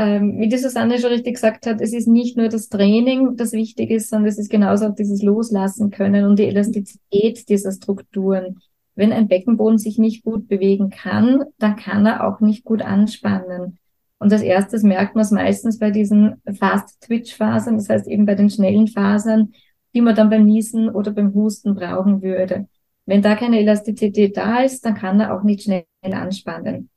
[0.00, 3.50] Ähm, wie die Susanne schon richtig gesagt hat, es ist nicht nur das Training, das
[3.50, 8.60] wichtig ist, sondern es ist genauso auch dieses Loslassen können und die Elastizität dieser Strukturen.
[8.94, 13.80] Wenn ein Beckenboden sich nicht gut bewegen kann, dann kann er auch nicht gut anspannen.
[14.20, 18.50] Und als erstes merkt man es meistens bei diesen Fast-Twitch-Fasern, das heißt eben bei den
[18.50, 19.52] schnellen Fasern,
[19.96, 22.68] die man dann beim Niesen oder beim Husten brauchen würde.
[23.04, 26.88] Wenn da keine Elastizität da ist, dann kann er auch nicht schnell anspannen.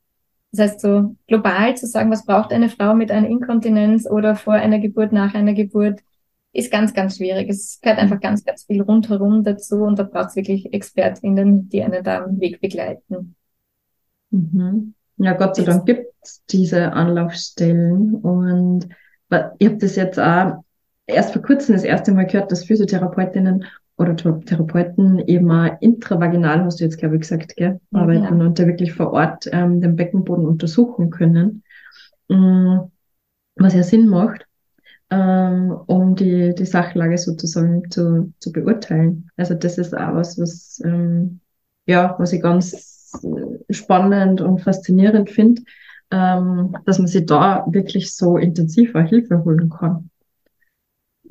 [0.52, 4.54] Das heißt, so global zu sagen, was braucht eine Frau mit einer Inkontinenz oder vor
[4.54, 6.02] einer Geburt, nach einer Geburt,
[6.54, 7.50] ist ganz, ganz schwierig.
[7.50, 11.82] Es gehört einfach ganz, ganz viel rundherum dazu und da braucht es wirklich ExpertInnen, die
[11.82, 13.36] einen da am Weg begleiten.
[14.32, 14.94] Mhm.
[15.18, 18.90] Ja, Gott sei Dank gibt es diese Anlaufstellen und
[19.60, 20.64] ich habe das jetzt auch
[21.06, 23.66] erst vor kurzem das erste Mal gehört, dass Physiotherapeutinnen
[24.02, 28.46] oder Therapeuten eben auch intravaginal, hast du jetzt, glaube ich, gesagt, gell, arbeiten ja.
[28.46, 31.64] und da wirklich vor Ort ähm, den Beckenboden untersuchen können,
[32.30, 32.92] ähm,
[33.56, 34.46] was ja Sinn macht,
[35.10, 39.30] ähm, um die, die Sachlage sozusagen zu, zu beurteilen.
[39.38, 41.40] Also das ist auch was, was, ähm,
[41.86, 43.12] ja, was ich ganz
[43.70, 45.62] spannend und faszinierend finde,
[46.12, 50.11] ähm, dass man sich da wirklich so intensiver Hilfe holen kann.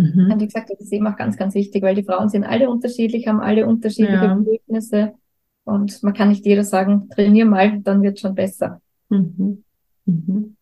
[0.00, 0.32] Mhm.
[0.32, 2.70] Und wie gesagt, das ist eben auch ganz, ganz wichtig, weil die Frauen sind alle
[2.70, 4.34] unterschiedlich, haben alle unterschiedliche ja.
[4.34, 5.12] Bedürfnisse.
[5.64, 8.80] Und man kann nicht jeder sagen, trainier mal, dann wird schon besser.
[9.10, 9.62] Mhm.
[10.06, 10.56] Mhm.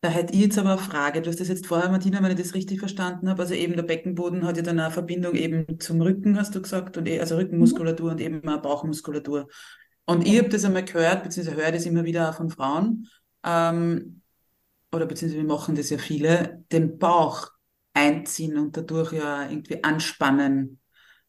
[0.00, 1.22] Da hätte ich jetzt aber eine Frage.
[1.22, 3.40] Du hast das jetzt vorher, Martina, wenn ich das richtig verstanden habe.
[3.40, 6.98] Also eben der Beckenboden hat ja dann eine Verbindung eben zum Rücken, hast du gesagt,
[6.98, 8.12] und eh, also Rückenmuskulatur mhm.
[8.12, 9.46] und eben auch Bauchmuskulatur.
[10.06, 13.06] Und ich habe das einmal gehört, beziehungsweise höre das immer wieder auch von Frauen,
[13.46, 14.22] ähm,
[14.92, 17.53] oder beziehungsweise wir machen das ja viele, den Bauch
[17.94, 20.80] einziehen und dadurch ja irgendwie anspannen.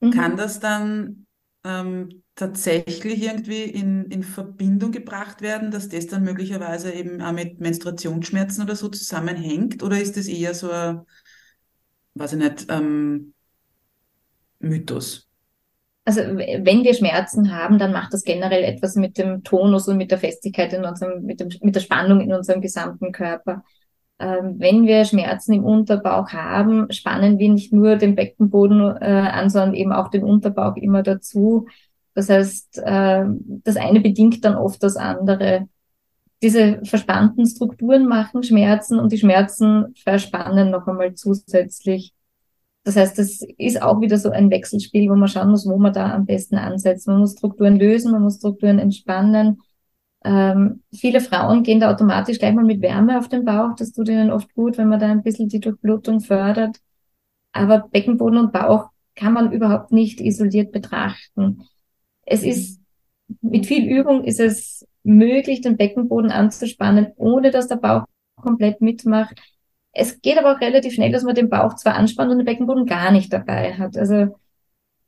[0.01, 0.11] Mhm.
[0.11, 1.25] Kann das dann
[1.63, 7.61] ähm, tatsächlich irgendwie in, in Verbindung gebracht werden, dass das dann möglicherweise eben auch mit
[7.61, 9.81] Menstruationsschmerzen oder so zusammenhängt?
[9.81, 11.01] Oder ist das eher so ein,
[12.15, 13.33] weiß ich nicht, ähm,
[14.59, 15.29] Mythos?
[16.07, 20.11] Also wenn wir Schmerzen haben, dann macht das generell etwas mit dem Tonus und mit
[20.11, 23.63] der Festigkeit in unserem, mit, dem, mit der Spannung in unserem gesamten Körper
[24.17, 29.73] wenn wir Schmerzen im Unterbauch haben, spannen wir nicht nur den Beckenboden äh, an, sondern
[29.73, 31.67] eben auch den Unterbauch immer dazu.
[32.13, 33.25] Das heißt, äh,
[33.63, 35.67] das eine bedingt dann oft das andere.
[36.41, 42.13] Diese verspannten Strukturen machen Schmerzen und die Schmerzen verspannen noch einmal zusätzlich.
[42.85, 45.91] Das heißt, das ist auch wieder so ein Wechselspiel, wo man schauen muss, wo man
[45.91, 47.07] da am besten ansetzt.
[47.07, 49.59] Man muss Strukturen lösen, man muss Strukturen entspannen
[50.25, 53.75] ähm, viele Frauen gehen da automatisch gleich mal mit Wärme auf den Bauch.
[53.77, 56.77] Das tut ihnen oft gut, wenn man da ein bisschen die Durchblutung fördert.
[57.51, 61.61] Aber Beckenboden und Bauch kann man überhaupt nicht isoliert betrachten.
[62.23, 62.81] Es ist,
[63.41, 69.39] mit viel Übung ist es möglich, den Beckenboden anzuspannen, ohne dass der Bauch komplett mitmacht.
[69.91, 72.87] Es geht aber auch relativ schnell, dass man den Bauch zwar anspannt und den Beckenboden
[72.87, 73.95] gar nicht dabei hat.
[73.95, 74.35] Also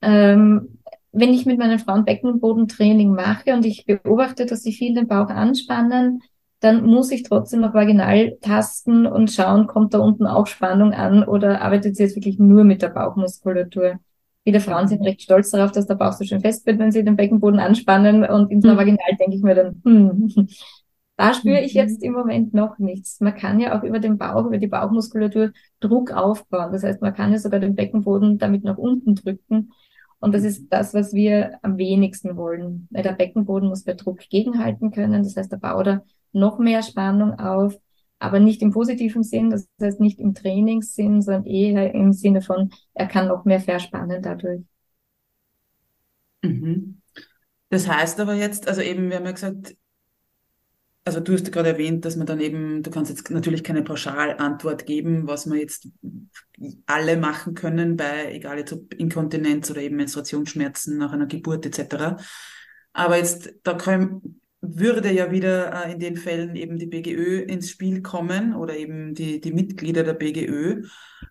[0.04, 0.77] ähm,
[1.12, 5.30] wenn ich mit meinen Frauen Beckenbodentraining mache und ich beobachte, dass sie viel den Bauch
[5.30, 6.22] anspannen,
[6.60, 11.24] dann muss ich trotzdem noch vaginal tasten und schauen, kommt da unten auch Spannung an
[11.24, 14.00] oder arbeitet sie jetzt wirklich nur mit der Bauchmuskulatur.
[14.44, 17.04] Viele Frauen sind recht stolz darauf, dass der Bauch so schön fest wird, wenn sie
[17.04, 18.78] den Beckenboden anspannen und in der mhm.
[18.78, 20.48] Vaginal denke ich mir dann, hm,
[21.18, 23.20] da spüre ich jetzt im Moment noch nichts.
[23.20, 26.72] Man kann ja auch über den Bauch, über die Bauchmuskulatur Druck aufbauen.
[26.72, 29.72] Das heißt, man kann ja sogar den Beckenboden damit nach unten drücken.
[30.20, 32.88] Und das ist das, was wir am wenigsten wollen.
[32.92, 35.24] Weil der Beckenboden muss bei Druck gegenhalten können.
[35.24, 37.76] Das heißt, der baut da noch mehr Spannung auf,
[38.20, 42.72] aber nicht im positiven Sinn, das heißt nicht im Trainingssinn, sondern eher im Sinne von,
[42.94, 44.62] er kann noch mehr verspannen dadurch.
[46.42, 47.02] Mhm.
[47.70, 49.76] Das heißt aber jetzt, also eben, wir haben ja gesagt,
[51.08, 54.86] also du hast gerade erwähnt, dass man dann eben, du kannst jetzt natürlich keine Pauschalantwort
[54.86, 55.88] geben, was man jetzt
[56.86, 62.22] alle machen können bei, egal jetzt ob Inkontinenz oder eben Menstruationsschmerzen nach einer Geburt etc.
[62.92, 67.70] Aber jetzt, da können, würde ja wieder äh, in den Fällen eben die BGÖ ins
[67.70, 70.84] Spiel kommen oder eben die, die Mitglieder der BGÖ,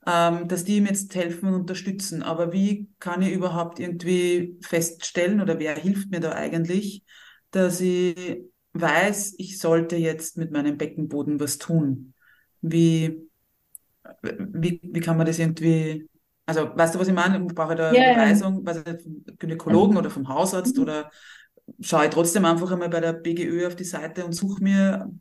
[0.07, 2.23] ähm, dass die ihm jetzt helfen und unterstützen.
[2.23, 7.05] Aber wie kann ich überhaupt irgendwie feststellen oder wer hilft mir da eigentlich,
[7.51, 8.41] dass ich
[8.81, 12.15] weiß, ich sollte jetzt mit meinem Beckenboden was tun.
[12.61, 13.21] Wie,
[14.23, 16.09] wie, wie kann man das irgendwie,
[16.47, 17.41] also weißt du, was ich meine?
[17.41, 18.17] Brauche ich da eine yeah.
[18.17, 20.83] Weisung, weiß ich, vom Gynäkologen oder vom Hausarzt mhm.
[20.83, 21.11] oder
[21.81, 25.21] schaue ich trotzdem einfach einmal bei der BGÖ auf die Seite und suche mir ein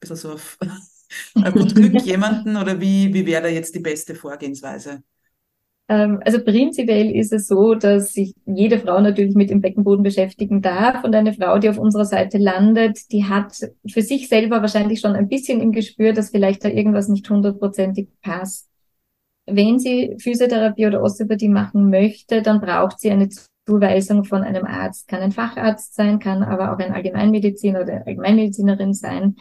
[0.00, 0.58] bisschen so auf
[1.52, 5.02] gut Glück jemanden oder wie, wie wäre da jetzt die beste Vorgehensweise?
[5.88, 10.60] Ähm, also prinzipiell ist es so, dass sich jede Frau natürlich mit dem Beckenboden beschäftigen
[10.60, 13.54] darf und eine Frau, die auf unserer Seite landet, die hat
[13.88, 18.08] für sich selber wahrscheinlich schon ein bisschen im Gespür, dass vielleicht da irgendwas nicht hundertprozentig
[18.20, 18.68] passt.
[19.46, 23.28] Wenn sie Physiotherapie oder Osteopathie machen möchte, dann braucht sie eine
[23.64, 25.06] Zuweisung von einem Arzt.
[25.06, 29.36] Kann ein Facharzt sein, kann aber auch ein Allgemeinmediziner oder Allgemeinmedizinerin sein.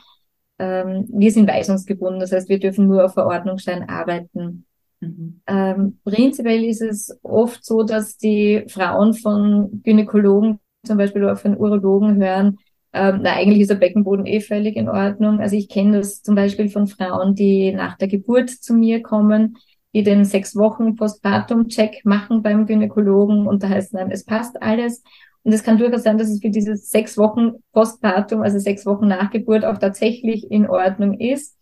[0.59, 4.65] Ähm, wir sind weisungsgebunden, das heißt, wir dürfen nur auf Verordnungsschein arbeiten.
[4.99, 5.41] Mhm.
[5.47, 11.57] Ähm, prinzipiell ist es oft so, dass die Frauen von Gynäkologen zum Beispiel oder von
[11.57, 12.57] Urologen hören,
[12.93, 15.39] ähm, na, eigentlich ist der Beckenboden eh völlig in Ordnung.
[15.41, 19.57] Also ich kenne das zum Beispiel von Frauen, die nach der Geburt zu mir kommen,
[19.93, 25.03] die den sechs Wochen Postpartum-Check machen beim Gynäkologen und da heißt es, es passt alles.
[25.43, 29.07] Und es kann durchaus sein, dass es für diese sechs Wochen Postpartum, also sechs Wochen
[29.07, 31.55] nach Geburt, auch tatsächlich in Ordnung ist.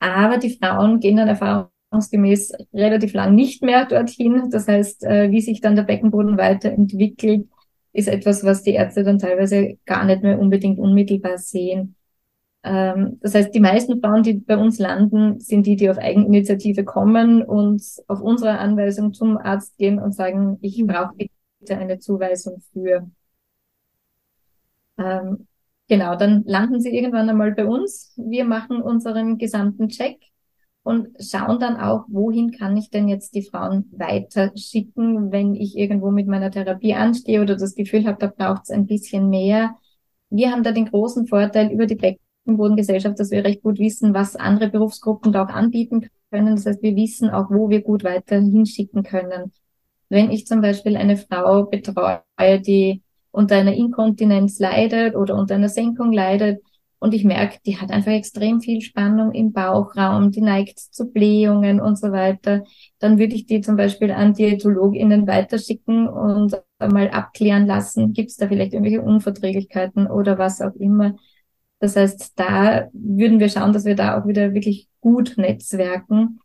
[0.00, 4.50] Aber die Frauen gehen dann Erfahrung erfahrungsgemäß relativ lang nicht mehr dorthin.
[4.50, 7.48] Das heißt, äh, wie sich dann der Beckenboden weiterentwickelt,
[7.92, 11.96] ist etwas, was die Ärzte dann teilweise gar nicht mehr unbedingt unmittelbar sehen.
[12.62, 16.84] Ähm, das heißt, die meisten Frauen, die bei uns landen, sind die, die auf Eigeninitiative
[16.84, 22.62] kommen und auf unsere Anweisung zum Arzt gehen und sagen, ich brauche bitte eine Zuweisung
[22.72, 23.08] für.
[24.98, 25.46] Ähm,
[25.88, 28.12] genau, dann landen sie irgendwann einmal bei uns.
[28.16, 30.18] Wir machen unseren gesamten Check
[30.82, 35.76] und schauen dann auch, wohin kann ich denn jetzt die Frauen weiter schicken, wenn ich
[35.76, 39.76] irgendwo mit meiner Therapie anstehe oder das Gefühl habe, da braucht es ein bisschen mehr.
[40.30, 44.36] Wir haben da den großen Vorteil über die Beckenbodengesellschaft, dass wir recht gut wissen, was
[44.36, 46.56] andere Berufsgruppen da auch anbieten können.
[46.56, 49.52] Das heißt, wir wissen auch, wo wir gut weiter hinschicken können.
[50.08, 52.22] Wenn ich zum Beispiel eine Frau betreue,
[52.60, 56.62] die unter einer Inkontinenz leidet oder unter einer Senkung leidet,
[57.00, 61.80] und ich merke, die hat einfach extrem viel Spannung im Bauchraum, die neigt zu Blähungen
[61.80, 62.64] und so weiter.
[62.98, 68.36] Dann würde ich die zum Beispiel an DiätologInnen weiterschicken und mal abklären lassen, gibt es
[68.36, 71.14] da vielleicht irgendwelche Unverträglichkeiten oder was auch immer.
[71.80, 76.40] Das heißt, da würden wir schauen, dass wir da auch wieder wirklich gut netzwerken.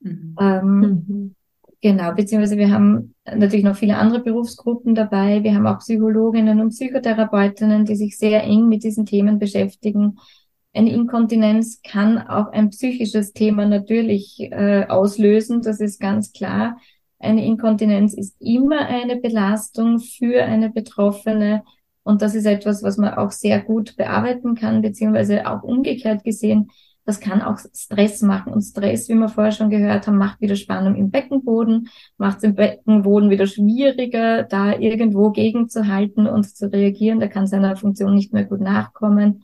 [0.00, 0.36] Mhm.
[0.40, 1.34] Ähm, mhm.
[1.82, 5.42] Genau, beziehungsweise wir haben natürlich noch viele andere Berufsgruppen dabei.
[5.42, 10.18] Wir haben auch Psychologinnen und Psychotherapeutinnen, die sich sehr eng mit diesen Themen beschäftigen.
[10.74, 16.76] Eine Inkontinenz kann auch ein psychisches Thema natürlich äh, auslösen, das ist ganz klar.
[17.18, 21.64] Eine Inkontinenz ist immer eine Belastung für eine Betroffene
[22.02, 26.70] und das ist etwas, was man auch sehr gut bearbeiten kann, beziehungsweise auch umgekehrt gesehen
[27.10, 28.52] das kann auch Stress machen.
[28.52, 32.44] Und Stress, wie wir vorher schon gehört haben, macht wieder Spannung im Beckenboden, macht es
[32.44, 37.18] im Beckenboden wieder schwieriger, da irgendwo gegenzuhalten und zu reagieren.
[37.18, 39.42] Da kann seiner Funktion nicht mehr gut nachkommen.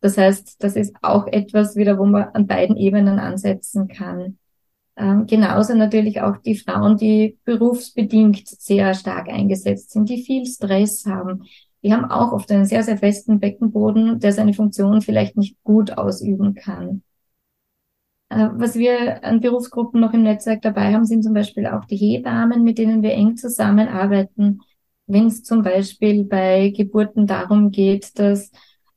[0.00, 4.38] Das heißt, das ist auch etwas wieder, wo man an beiden Ebenen ansetzen kann.
[4.96, 11.06] Ähm, genauso natürlich auch die Frauen, die berufsbedingt sehr stark eingesetzt sind, die viel Stress
[11.06, 11.44] haben,
[11.84, 15.98] die haben auch oft einen sehr, sehr festen Beckenboden, der seine Funktion vielleicht nicht gut
[15.98, 17.02] ausüben kann.
[18.30, 21.96] Äh, was wir an Berufsgruppen noch im Netzwerk dabei haben, sind zum Beispiel auch die
[21.96, 24.62] Hebammen, mit denen wir eng zusammenarbeiten.
[25.06, 28.50] Wenn es zum Beispiel bei Geburten darum geht, dass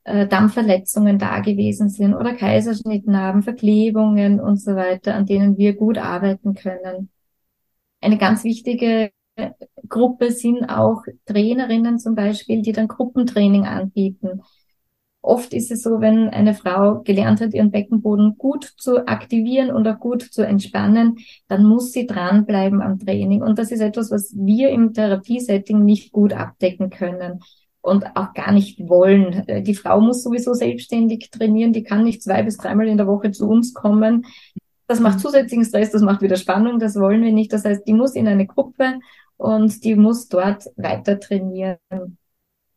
[0.04, 5.98] äh, Dampfverletzungen da gewesen sind oder Kaiserschnittnarben, Verklebungen und so weiter, an denen wir gut
[5.98, 7.10] arbeiten können.
[8.00, 9.10] Eine ganz wichtige
[9.88, 14.42] Gruppe sind auch Trainerinnen zum Beispiel, die dann Gruppentraining anbieten.
[15.20, 19.86] Oft ist es so, wenn eine Frau gelernt hat, ihren Beckenboden gut zu aktivieren und
[19.86, 23.42] auch gut zu entspannen, dann muss sie dranbleiben am Training.
[23.42, 27.40] Und das ist etwas, was wir im Therapiesetting nicht gut abdecken können
[27.80, 29.44] und auch gar nicht wollen.
[29.64, 33.32] Die Frau muss sowieso selbstständig trainieren, die kann nicht zwei bis dreimal in der Woche
[33.32, 34.24] zu uns kommen.
[34.86, 37.52] Das macht zusätzlichen Stress, das macht wieder Spannung, das wollen wir nicht.
[37.52, 39.00] Das heißt, die muss in eine Gruppe
[39.38, 41.78] und die muss dort weiter trainieren.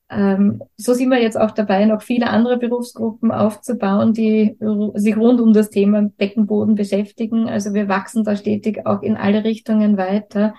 [0.10, 4.58] Ähm, so sind wir jetzt auch dabei, noch viele andere Berufsgruppen aufzubauen, die
[4.96, 7.50] sich rund um das Thema Beckenboden beschäftigen.
[7.50, 10.54] Also wir wachsen da stetig auch in alle Richtungen weiter.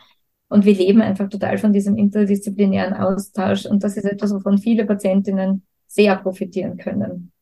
[0.49, 3.65] Und wir leben einfach total von diesem interdisziplinären Austausch.
[3.65, 7.33] Und das ist etwas, wovon viele Patientinnen sehr profitieren können.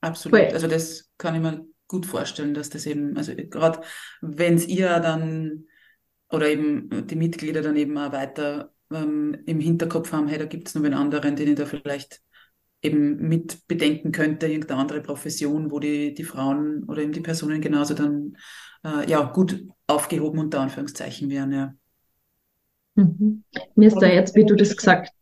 [0.00, 0.40] Absolut.
[0.52, 3.80] Also das kann ich mir gut vorstellen, dass das eben, also gerade
[4.20, 5.64] wenn es ihr dann
[6.30, 10.68] oder eben die Mitglieder dann eben auch weiter ähm, im Hinterkopf haben, hey, da gibt
[10.68, 12.20] es noch einen anderen, den ich da vielleicht
[12.82, 17.60] eben mit bedenken könnte, irgendeine andere Profession, wo die, die Frauen oder eben die Personen
[17.60, 18.36] genauso dann
[18.84, 21.74] äh, ja gut aufgehoben unter Anführungszeichen wären, ja.
[22.94, 23.44] Mhm.
[23.74, 25.12] Mir ist da jetzt, wie du das gesagt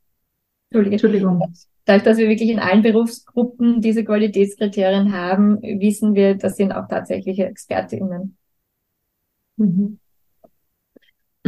[0.70, 0.92] Entschuldigung.
[0.92, 1.54] Entschuldigung.
[1.84, 6.86] Dadurch, dass wir wirklich in allen Berufsgruppen diese Qualitätskriterien haben, wissen wir, das sind auch
[6.86, 8.36] tatsächliche ExpertInnen.
[9.56, 9.98] Mhm.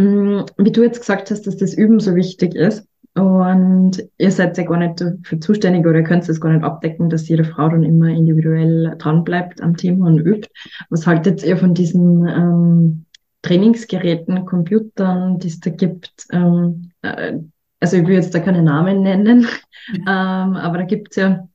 [0.01, 4.57] Mm, wie du jetzt gesagt hast, dass das Üben so wichtig ist und ihr seid
[4.57, 7.83] ja gar nicht dafür zuständig oder könnt es gar nicht abdecken, dass jede Frau dann
[7.83, 10.49] immer individuell dranbleibt am Thema und übt.
[10.89, 13.05] Was haltet ihr von diesen ähm,
[13.43, 16.27] Trainingsgeräten, Computern, die es da gibt?
[16.33, 17.39] Ähm, äh,
[17.81, 19.47] also ich will jetzt da keine Namen nennen,
[19.95, 21.47] ähm, aber da gibt's ja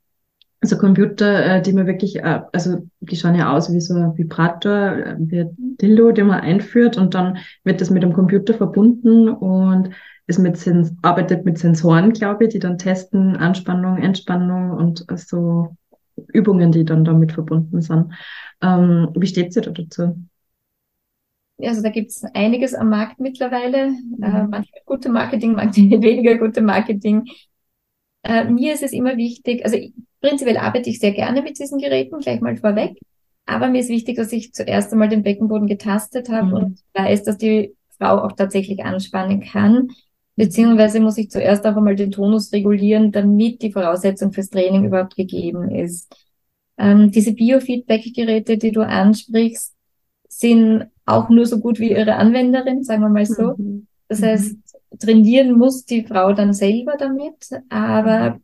[0.65, 4.17] so Computer, äh, die man wirklich, äh, also die schauen ja aus wie so ein
[4.17, 8.53] Vibrator, äh, wie ein Dildo, den man einführt und dann wird das mit dem Computer
[8.53, 9.89] verbunden und
[10.27, 15.75] ist mit Sens arbeitet mit Sensoren, glaube ich, die dann testen Anspannung, Entspannung und so
[16.33, 18.13] Übungen, die dann damit verbunden sind.
[18.61, 20.15] Ähm, wie steht ihr da dazu?
[21.61, 23.89] Also da gibt es einiges am Markt mittlerweile.
[23.89, 24.23] Mhm.
[24.23, 27.25] Äh, manche gute Marketing, manche weniger gute Marketing.
[28.23, 29.77] Äh, mir ist es immer wichtig, also
[30.25, 32.97] prinzipiell arbeite ich sehr gerne mit diesen Geräten, gleich mal vorweg.
[33.45, 36.53] Aber mir ist wichtig, dass ich zuerst einmal den Beckenboden getastet habe mhm.
[36.53, 39.89] und weiß, dass die Frau auch tatsächlich anspannen kann.
[40.35, 45.15] Beziehungsweise muss ich zuerst auch einmal den Tonus regulieren, damit die Voraussetzung fürs Training überhaupt
[45.15, 46.13] gegeben ist.
[46.77, 49.73] Ähm, diese Biofeedback-Geräte, die du ansprichst,
[50.27, 53.53] sind auch nur so gut wie ihre Anwenderin, sagen wir mal so.
[53.55, 53.87] Mhm.
[54.07, 54.55] Das heißt,
[54.99, 58.39] trainieren muss die Frau dann selber damit, aber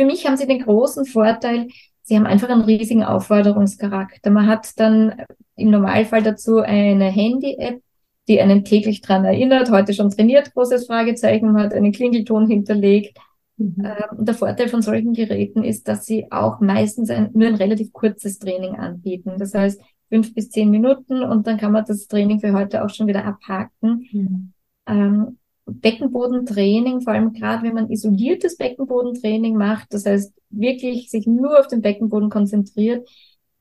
[0.00, 1.68] für mich haben sie den großen Vorteil,
[2.00, 4.30] sie haben einfach einen riesigen Aufforderungscharakter.
[4.30, 7.82] Man hat dann im Normalfall dazu eine Handy-App,
[8.26, 13.18] die einen täglich dran erinnert, heute schon trainiert, großes Fragezeichen, man hat einen Klingelton hinterlegt.
[13.58, 13.74] Mhm.
[13.84, 17.92] Ähm, der Vorteil von solchen Geräten ist, dass sie auch meistens ein, nur ein relativ
[17.92, 19.34] kurzes Training anbieten.
[19.36, 22.88] Das heißt, fünf bis zehn Minuten und dann kann man das Training für heute auch
[22.88, 24.08] schon wieder abhaken.
[24.12, 24.52] Mhm.
[24.86, 25.38] Ähm,
[25.78, 31.66] Beckenbodentraining, vor allem gerade wenn man isoliertes Beckenbodentraining macht, das heißt wirklich sich nur auf
[31.66, 33.08] den Beckenboden konzentriert,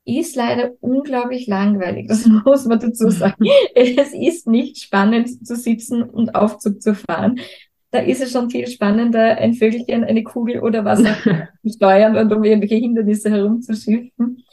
[0.06, 2.08] ist leider unglaublich langweilig.
[2.08, 3.45] Das muss man dazu sagen.
[3.76, 7.39] Es ist nicht spannend zu sitzen und Aufzug zu fahren.
[7.91, 11.02] Da ist es schon viel spannender, ein Vögelchen, eine Kugel oder was
[11.63, 14.43] zu steuern und um irgendwelche Hindernisse herumzuschiffen.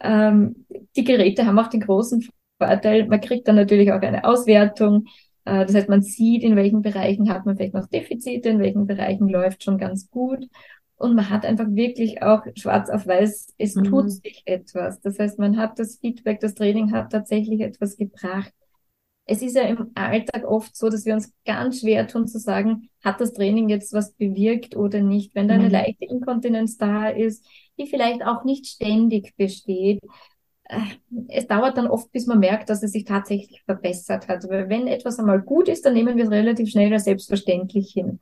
[0.00, 5.06] Ähm, die Geräte haben auch den großen Vorteil, man kriegt dann natürlich auch eine Auswertung.
[5.44, 8.86] Äh, das heißt, man sieht, in welchen Bereichen hat man vielleicht noch Defizite, in welchen
[8.86, 10.46] Bereichen läuft schon ganz gut.
[10.96, 13.84] Und man hat einfach wirklich auch schwarz auf weiß, es mhm.
[13.84, 15.00] tut sich etwas.
[15.00, 18.52] Das heißt, man hat das Feedback, das Training hat tatsächlich etwas gebracht.
[19.24, 22.90] Es ist ja im Alltag oft so, dass wir uns ganz schwer tun zu sagen,
[23.02, 25.34] hat das Training jetzt was bewirkt oder nicht.
[25.34, 25.70] Wenn da eine mhm.
[25.70, 27.46] leichte Inkontinenz da ist,
[27.78, 30.00] die vielleicht auch nicht ständig besteht,
[31.28, 34.48] es dauert dann oft, bis man merkt, dass es sich tatsächlich verbessert hat.
[34.48, 38.20] Weil wenn etwas einmal gut ist, dann nehmen wir es relativ schnell als selbstverständlich hin.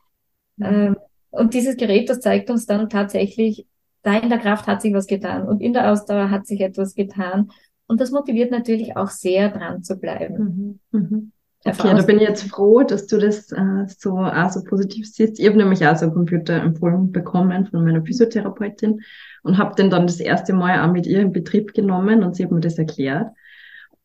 [0.56, 0.66] Mhm.
[0.66, 0.96] Ähm,
[1.30, 3.66] und dieses Gerät, das zeigt uns dann tatsächlich,
[4.03, 6.94] da in der Kraft hat sich was getan und in der Ausdauer hat sich etwas
[6.94, 7.51] getan.
[7.86, 10.80] Und das motiviert natürlich auch sehr, dran zu bleiben.
[10.92, 11.01] Mhm.
[11.01, 11.32] Mhm.
[11.64, 15.40] Okay, da bin ich jetzt froh, dass du das äh, so auch so positiv siehst.
[15.40, 19.00] Ich habe nämlich auch so einen Computer empfohlen bekommen von meiner Physiotherapeutin
[19.42, 22.44] und habe den dann das erste Mal auch mit ihr in Betrieb genommen und sie
[22.44, 23.28] hat mir das erklärt.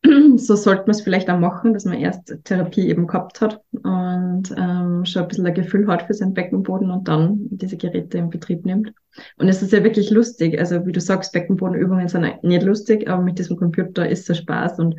[0.35, 4.53] so sollte man es vielleicht auch machen, dass man erst Therapie eben gehabt hat und
[4.57, 8.29] ähm, schon ein bisschen ein Gefühl hat für seinen Beckenboden und dann diese Geräte in
[8.29, 8.93] Betrieb nimmt.
[9.37, 10.59] Und es ist ja wirklich lustig.
[10.59, 14.79] Also wie du sagst, Beckenbodenübungen sind nicht lustig, aber mit diesem Computer ist es Spaß.
[14.79, 14.95] Und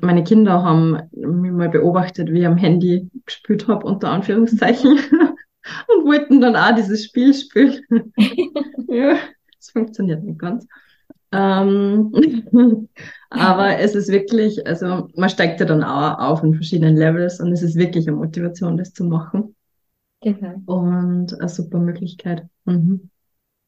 [0.00, 4.92] meine Kinder haben mich mal beobachtet, wie ich am Handy gespielt habe, unter Anführungszeichen,
[5.88, 7.82] und wollten dann auch dieses Spiel spielen.
[8.88, 9.16] ja,
[9.58, 10.66] es funktioniert nicht ganz.
[11.32, 12.12] Ähm,
[13.30, 17.52] aber es ist wirklich, also man steigt ja dann auch auf in verschiedenen Levels und
[17.52, 19.56] es ist wirklich eine Motivation, das zu machen.
[20.20, 20.60] Genau.
[20.66, 22.46] Und eine super Möglichkeit.
[22.64, 23.10] Mhm.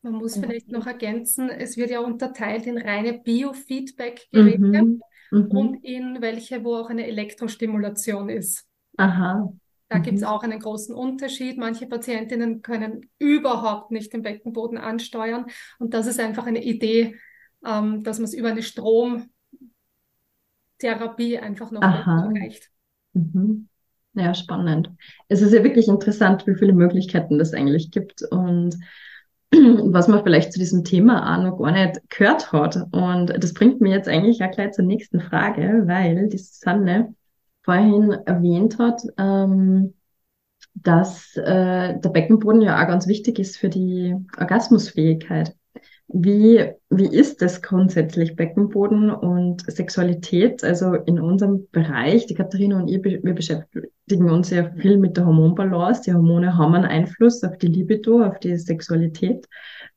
[0.02, 5.00] Man muss vielleicht noch ergänzen, es wird ja unterteilt in reine Biofeedback-Geräte mhm.
[5.34, 5.50] Mhm.
[5.50, 8.66] und in welche, wo auch eine Elektrostimulation ist.
[8.96, 9.52] Aha.
[9.88, 10.02] Da mhm.
[10.02, 11.58] gibt es auch einen großen Unterschied.
[11.58, 15.46] Manche Patientinnen können überhaupt nicht den Beckenboden ansteuern.
[15.78, 17.16] Und das ist einfach eine Idee,
[17.64, 19.28] ähm, dass man es über eine Stromtherapie
[21.38, 22.70] einfach noch erreicht.
[23.12, 23.68] Mhm.
[24.14, 24.90] Ja, spannend.
[25.28, 28.76] Es ist ja wirklich interessant, wie viele Möglichkeiten das eigentlich gibt und
[29.92, 32.76] was man vielleicht zu diesem Thema auch noch gar nicht gehört hat.
[32.92, 37.14] Und das bringt mir jetzt eigentlich auch gleich zur nächsten Frage, weil die Susanne
[37.62, 39.94] vorhin erwähnt hat, ähm,
[40.74, 45.54] dass äh, der Beckenboden ja auch ganz wichtig ist für die Orgasmusfähigkeit.
[46.08, 50.62] Wie, wie ist das grundsätzlich Beckenboden und Sexualität?
[50.62, 55.26] Also in unserem Bereich, die Katharina und ich, wir beschäftigen uns ja viel mit der
[55.26, 56.02] Hormonbalance.
[56.02, 59.48] Die Hormone haben einen Einfluss auf die Libido, auf die Sexualität.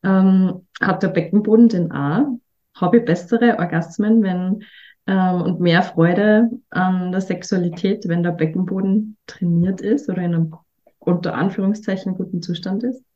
[0.04, 2.40] Ähm, hat der Beckenboden den auch?
[2.74, 4.64] Habe ich bessere Orgasmen, wenn
[5.08, 10.56] ähm, und mehr Freude an der Sexualität, wenn der Beckenboden trainiert ist oder in einem
[11.00, 13.07] unter Anführungszeichen guten Zustand ist?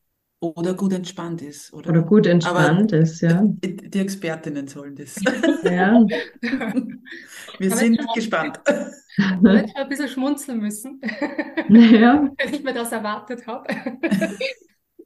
[0.43, 1.71] Oder gut entspannt ist.
[1.71, 3.43] Oder, oder gut entspannt Aber ist, ja.
[3.45, 5.21] Die Expertinnen sollen das.
[5.63, 6.03] Ja.
[7.59, 8.59] Wir sind gespannt.
[9.17, 11.01] Ich werde ein bisschen schmunzeln müssen,
[11.69, 12.29] ja.
[12.37, 13.67] wenn ich mir das erwartet habe.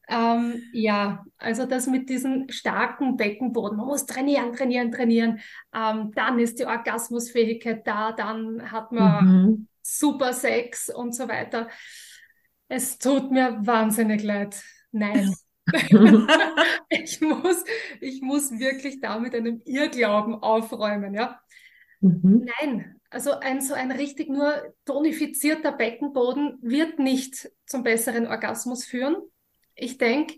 [0.07, 5.39] ähm, ja, also das mit diesem starken Beckenboden, man muss trainieren, trainieren, trainieren,
[5.73, 9.67] ähm, dann ist die Orgasmusfähigkeit da, dann hat man mhm.
[9.81, 11.67] super Sex und so weiter.
[12.67, 14.55] Es tut mir wahnsinnig leid.
[14.95, 15.35] Nein.
[16.89, 17.63] ich, muss,
[17.99, 21.39] ich muss wirklich da mit einem Irrglauben aufräumen, ja.
[21.99, 22.47] Mhm.
[22.59, 29.17] Nein, also ein so ein richtig nur tonifizierter Beckenboden wird nicht zum besseren Orgasmus führen.
[29.75, 30.35] Ich denke,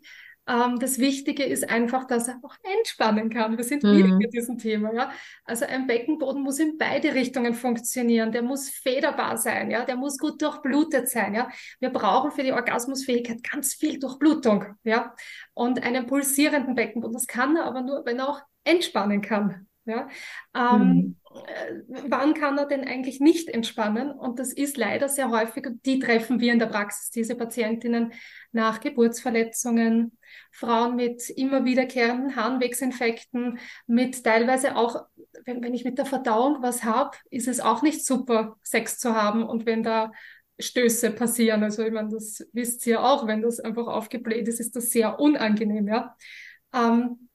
[0.47, 3.57] ähm, das Wichtige ist einfach, dass er auch entspannen kann.
[3.57, 3.97] Wir sind mhm.
[3.97, 4.93] wieder mit diesem Thema.
[4.93, 5.11] Ja?
[5.43, 8.31] Also ein Beckenboden muss in beide Richtungen funktionieren.
[8.31, 9.69] Der muss federbar sein.
[9.69, 9.83] Ja?
[9.85, 11.35] Der muss gut durchblutet sein.
[11.35, 11.49] Ja?
[11.79, 14.65] Wir brauchen für die Orgasmusfähigkeit ganz viel Durchblutung.
[14.83, 15.13] Ja?
[15.53, 17.13] Und einen pulsierenden Beckenboden.
[17.13, 19.67] Das kann er aber nur, wenn er auch entspannen kann.
[19.85, 20.07] Ja?
[20.55, 21.15] Ähm, mhm.
[21.45, 24.11] Äh, wann kann er denn eigentlich nicht entspannen?
[24.11, 28.13] Und das ist leider sehr häufig, die treffen wir in der Praxis, diese Patientinnen
[28.51, 30.17] nach Geburtsverletzungen,
[30.51, 35.05] Frauen mit immer wiederkehrenden Harnwegsinfekten, mit teilweise auch,
[35.45, 39.15] wenn, wenn ich mit der Verdauung was habe, ist es auch nicht super, Sex zu
[39.15, 39.43] haben.
[39.43, 40.11] Und wenn da
[40.59, 44.75] Stöße passieren, also ich meine, das wisst ihr auch, wenn das einfach aufgebläht ist, ist
[44.75, 46.15] das sehr unangenehm, ja.
[46.73, 47.26] Ähm,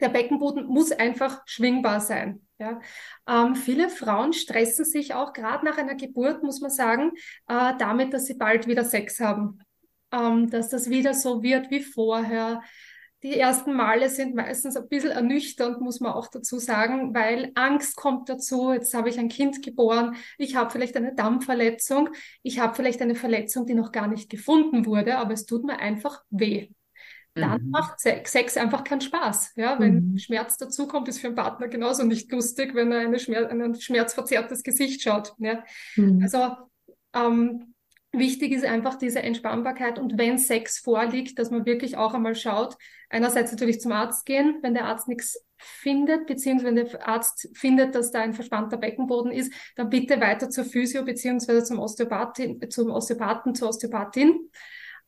[0.00, 2.46] der Beckenboden muss einfach schwingbar sein.
[2.58, 2.80] Ja.
[3.28, 7.12] Ähm, viele Frauen stressen sich auch gerade nach einer Geburt, muss man sagen,
[7.48, 9.60] äh, damit, dass sie bald wieder Sex haben
[10.12, 12.62] ähm, dass das wieder so wird wie vorher.
[13.22, 17.96] Die ersten Male sind meistens ein bisschen ernüchternd, muss man auch dazu sagen, weil Angst
[17.96, 18.72] kommt dazu.
[18.72, 22.10] Jetzt habe ich ein Kind geboren, ich habe vielleicht eine Dammverletzung,
[22.42, 25.78] ich habe vielleicht eine Verletzung, die noch gar nicht gefunden wurde, aber es tut mir
[25.78, 26.68] einfach weh
[27.36, 27.70] dann mhm.
[27.70, 29.52] macht Sex einfach keinen Spaß.
[29.56, 30.18] Ja, wenn mhm.
[30.18, 34.62] Schmerz dazukommt, ist für einen Partner genauso nicht lustig, wenn er eine Schmerz, ein schmerzverzerrtes
[34.62, 35.34] Gesicht schaut.
[35.38, 35.62] Ja?
[35.96, 36.22] Mhm.
[36.22, 36.56] Also
[37.14, 37.74] ähm,
[38.18, 42.76] Wichtig ist einfach diese Entspannbarkeit und wenn Sex vorliegt, dass man wirklich auch einmal schaut,
[43.10, 47.94] einerseits natürlich zum Arzt gehen, wenn der Arzt nichts findet, beziehungsweise wenn der Arzt findet,
[47.94, 52.90] dass da ein verspannter Beckenboden ist, dann bitte weiter zur Physio, beziehungsweise zum Osteopathin, zum
[52.90, 54.48] Osteopathen, zur Osteopathin.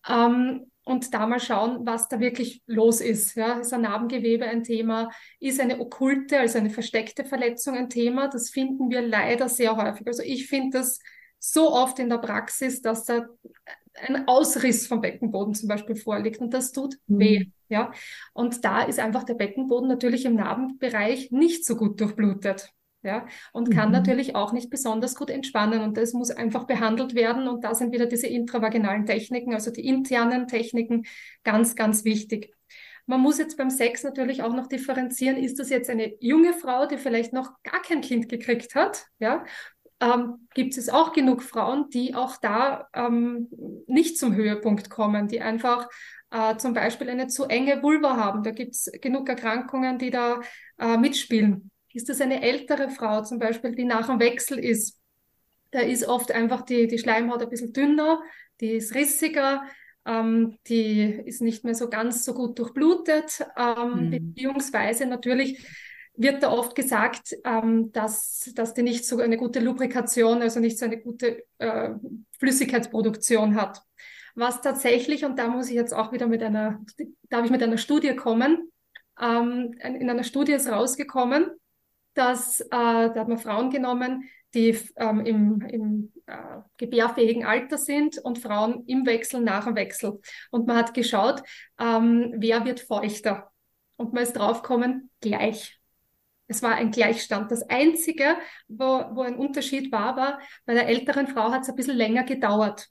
[0.07, 3.35] Ähm, und da mal schauen, was da wirklich los ist.
[3.35, 5.11] Ja, ist ein Narbengewebe ein Thema?
[5.39, 8.29] Ist eine okkulte, also eine versteckte Verletzung ein Thema?
[8.29, 10.07] Das finden wir leider sehr häufig.
[10.07, 10.99] Also ich finde das
[11.39, 13.27] so oft in der Praxis, dass da
[13.95, 17.19] ein Ausriss vom Beckenboden zum Beispiel vorliegt und das tut mhm.
[17.19, 17.47] weh.
[17.69, 17.93] Ja,
[18.33, 22.73] und da ist einfach der Beckenboden natürlich im Narbenbereich nicht so gut durchblutet.
[23.03, 23.93] Ja, und kann mhm.
[23.93, 27.93] natürlich auch nicht besonders gut entspannen und das muss einfach behandelt werden und da sind
[27.93, 31.05] wieder diese intravaginalen Techniken, also die internen Techniken
[31.45, 32.53] ganz, ganz wichtig.
[33.07, 36.87] Man muss jetzt beim Sex natürlich auch noch differenzieren, ist das jetzt eine junge Frau,
[36.87, 39.45] die vielleicht noch gar kein Kind gekriegt hat, ja,
[40.01, 43.49] ähm, gibt es auch genug Frauen, die auch da ähm,
[43.87, 45.89] nicht zum Höhepunkt kommen, die einfach
[46.31, 48.43] äh, zum Beispiel eine zu enge Vulva haben.
[48.43, 50.41] Da gibt es genug Erkrankungen, die da
[50.79, 51.71] äh, mitspielen.
[51.99, 55.01] Ist das eine ältere Frau zum Beispiel, die nach dem Wechsel ist?
[55.73, 58.23] Da ist oft einfach die, die Schleimhaut ein bisschen dünner,
[58.61, 59.65] die ist rissiger,
[60.07, 64.11] ähm, die ist nicht mehr so ganz so gut durchblutet, ähm, mhm.
[64.11, 65.67] beziehungsweise natürlich
[66.15, 70.79] wird da oft gesagt, ähm, dass, dass die nicht so eine gute Lubrikation, also nicht
[70.79, 71.91] so eine gute äh,
[72.39, 73.83] Flüssigkeitsproduktion hat.
[74.37, 76.81] Was tatsächlich, und da muss ich jetzt auch wieder mit einer,
[77.29, 78.71] darf ich mit einer Studie kommen,
[79.21, 81.51] ähm, in einer Studie ist rausgekommen,
[82.19, 88.19] dass, äh, da hat man Frauen genommen, die ähm, im, im äh, gebärfähigen Alter sind
[88.19, 90.21] und Frauen im Wechsel, nach dem Wechsel.
[90.51, 91.43] Und man hat geschaut,
[91.79, 93.51] ähm, wer wird feuchter.
[93.97, 95.79] Und man ist draufgekommen, gleich.
[96.47, 97.51] Es war ein Gleichstand.
[97.51, 98.37] Das Einzige,
[98.69, 102.25] wo, wo ein Unterschied war, war, bei der älteren Frau hat es ein bisschen länger
[102.25, 102.89] gedauert.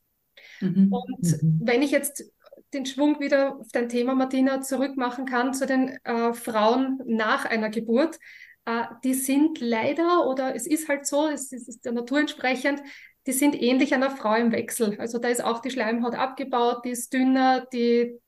[0.61, 0.93] Mhm.
[0.93, 1.59] Und mhm.
[1.63, 2.31] wenn ich jetzt
[2.73, 7.69] den Schwung wieder auf dein Thema, Martina, zurückmachen kann zu den äh, Frauen nach einer
[7.69, 8.19] Geburt,
[8.67, 12.81] äh, die sind leider, oder es ist halt so, es, es ist der Natur entsprechend,
[13.25, 14.99] die sind ähnlich einer Frau im Wechsel.
[14.99, 18.19] Also da ist auch die Schleimhaut abgebaut, die ist dünner, die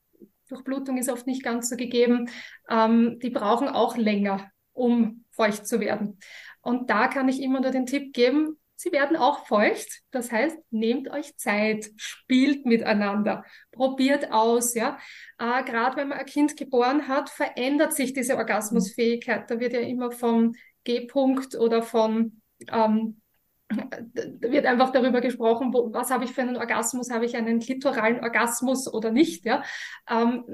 [0.47, 2.29] Durchblutung ist oft nicht ganz so gegeben.
[2.69, 6.19] Ähm, die brauchen auch länger, um feucht zu werden.
[6.61, 10.01] Und da kann ich immer nur den Tipp geben, sie werden auch feucht.
[10.11, 14.97] Das heißt, nehmt euch Zeit, spielt miteinander, probiert aus, ja.
[15.37, 19.51] Äh, Gerade wenn man ein Kind geboren hat, verändert sich diese Orgasmusfähigkeit.
[19.51, 20.53] Da wird ja immer vom
[20.85, 23.21] G-Punkt oder von ähm,
[23.69, 28.23] wird einfach darüber gesprochen, wo, was habe ich für einen Orgasmus, habe ich einen klitoralen
[28.23, 29.61] Orgasmus oder nicht, ja,
[30.09, 30.45] ähm,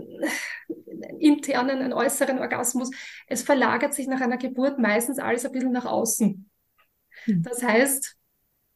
[0.67, 2.89] einen internen, einen äußeren Orgasmus.
[3.28, 6.49] Es verlagert sich nach einer Geburt meistens alles ein bisschen nach außen.
[7.26, 7.43] Hm.
[7.43, 8.15] Das heißt,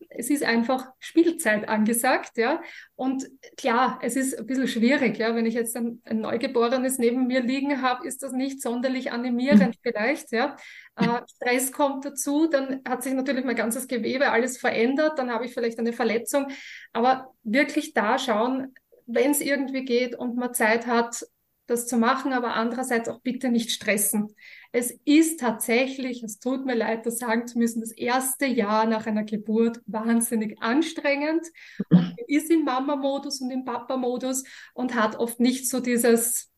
[0.10, 2.62] es ist einfach Spielzeit angesagt, ja.
[2.96, 3.28] Und
[3.58, 5.36] klar, es ist ein bisschen schwierig, ja.
[5.36, 9.76] Wenn ich jetzt ein, ein Neugeborenes neben mir liegen habe, ist das nicht sonderlich animierend
[9.76, 9.80] mhm.
[9.82, 10.56] vielleicht, ja.
[10.96, 15.46] Äh, Stress kommt dazu, dann hat sich natürlich mein ganzes Gewebe alles verändert, dann habe
[15.46, 16.48] ich vielleicht eine Verletzung.
[16.92, 18.74] Aber wirklich da schauen,
[19.06, 21.24] wenn es irgendwie geht und man Zeit hat,
[21.70, 24.36] das zu machen, aber andererseits auch bitte nicht stressen.
[24.72, 29.08] Es ist tatsächlich, es tut mir leid, das sagen zu müssen, das erste Jahr nach
[29.08, 31.46] einer Geburt wahnsinnig anstrengend
[31.90, 34.44] man ist im Mama-Modus und im Papa-Modus
[34.74, 36.52] und hat oft nicht so dieses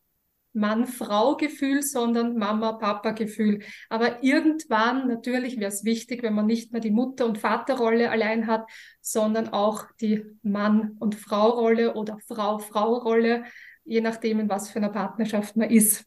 [0.53, 3.59] Mann-Frau-Gefühl, sondern Mama-Papa-Gefühl.
[3.89, 8.47] Aber irgendwann natürlich wäre es wichtig, wenn man nicht mehr die Mutter- und Vaterrolle allein
[8.47, 13.45] hat, sondern auch die Mann- und Frau-Rolle oder Frau-Frau-Rolle,
[13.83, 16.05] je nachdem, in was für einer Partnerschaft man ist.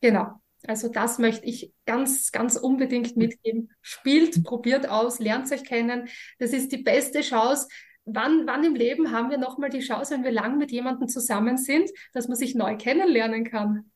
[0.00, 0.40] Genau.
[0.66, 3.70] Also das möchte ich ganz, ganz unbedingt mitgeben.
[3.82, 6.08] Spielt, probiert aus, lernt euch kennen.
[6.38, 7.68] Das ist die beste Chance.
[8.06, 11.56] Wann, wann im Leben haben wir nochmal die Chance, wenn wir lang mit jemandem zusammen
[11.56, 13.90] sind, dass man sich neu kennenlernen kann?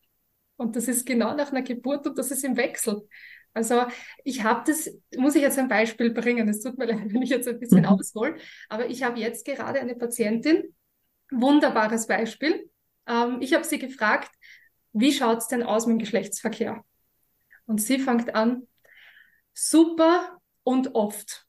[0.57, 3.07] Und das ist genau nach einer Geburt und das ist im Wechsel.
[3.55, 3.85] Also
[4.25, 6.49] ich habe das, muss ich jetzt ein Beispiel bringen.
[6.49, 7.87] Es tut mir leid, wenn ich jetzt ein bisschen mhm.
[7.87, 8.37] aushole,
[8.69, 10.75] aber ich habe jetzt gerade eine Patientin,
[11.31, 12.71] wunderbares Beispiel.
[13.07, 14.31] Ähm, ich habe sie gefragt,
[14.93, 16.85] wie schaut's denn aus mit dem Geschlechtsverkehr?
[17.67, 18.67] Und sie fängt an,
[19.53, 21.47] super und oft.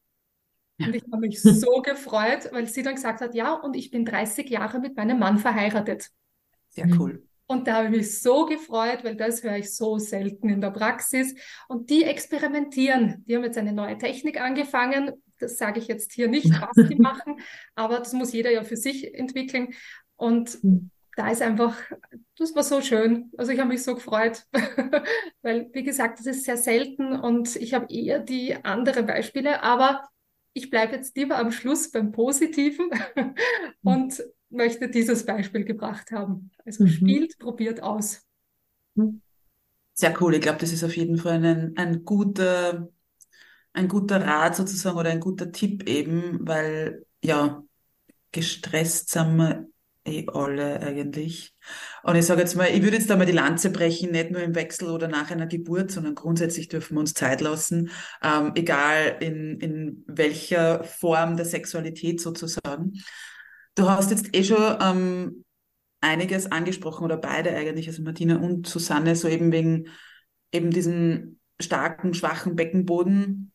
[0.79, 4.05] Und ich habe mich so gefreut, weil sie dann gesagt hat, ja, und ich bin
[4.05, 6.09] 30 Jahre mit meinem Mann verheiratet.
[6.69, 7.23] Sehr cool.
[7.47, 10.69] Und da habe ich mich so gefreut, weil das höre ich so selten in der
[10.69, 11.33] Praxis.
[11.67, 13.25] Und die experimentieren.
[13.27, 15.11] Die haben jetzt eine neue Technik angefangen.
[15.39, 17.39] Das sage ich jetzt hier nicht, was die machen,
[17.75, 19.73] aber das muss jeder ja für sich entwickeln.
[20.15, 21.75] Und hm da ist einfach,
[22.37, 23.29] das war so schön.
[23.35, 24.45] Also ich habe mich so gefreut,
[25.41, 30.07] weil, wie gesagt, das ist sehr selten und ich habe eher die anderen Beispiele, aber
[30.53, 32.89] ich bleibe jetzt lieber am Schluss beim Positiven
[33.83, 36.51] und möchte dieses Beispiel gebracht haben.
[36.65, 36.89] Also mhm.
[36.89, 38.25] spielt, probiert aus.
[39.93, 40.35] Sehr cool.
[40.35, 42.87] Ich glaube, das ist auf jeden Fall ein, ein guter,
[43.73, 47.63] ein guter Rat sozusagen oder ein guter Tipp eben, weil ja,
[48.31, 49.67] gestresst sind wir
[50.05, 51.53] eh alle eigentlich.
[52.03, 54.41] Und ich sage jetzt mal, ich würde jetzt da mal die Lanze brechen, nicht nur
[54.41, 57.91] im Wechsel oder nach einer Geburt, sondern grundsätzlich dürfen wir uns Zeit lassen,
[58.23, 62.93] ähm, egal in, in welcher Form der Sexualität sozusagen.
[63.75, 65.45] Du hast jetzt eh schon ähm,
[66.01, 69.89] einiges angesprochen oder beide eigentlich, also Martina und Susanne, so eben wegen
[70.51, 73.51] eben diesem starken, schwachen Beckenboden.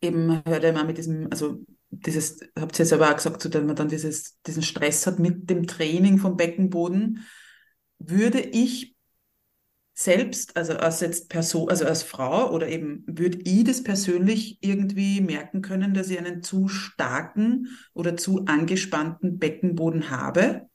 [0.00, 3.48] Eben hört er mal mit diesem, also dieses, habt ihr jetzt aber auch gesagt, so,
[3.48, 7.26] dass man dann dieses, diesen Stress hat mit dem Training vom Beckenboden.
[7.98, 8.94] würde ich
[9.94, 15.20] selbst, also als jetzt Person, also als Frau oder eben, würde ich das persönlich irgendwie
[15.20, 20.67] merken können, dass ich einen zu starken oder zu angespannten Beckenboden habe?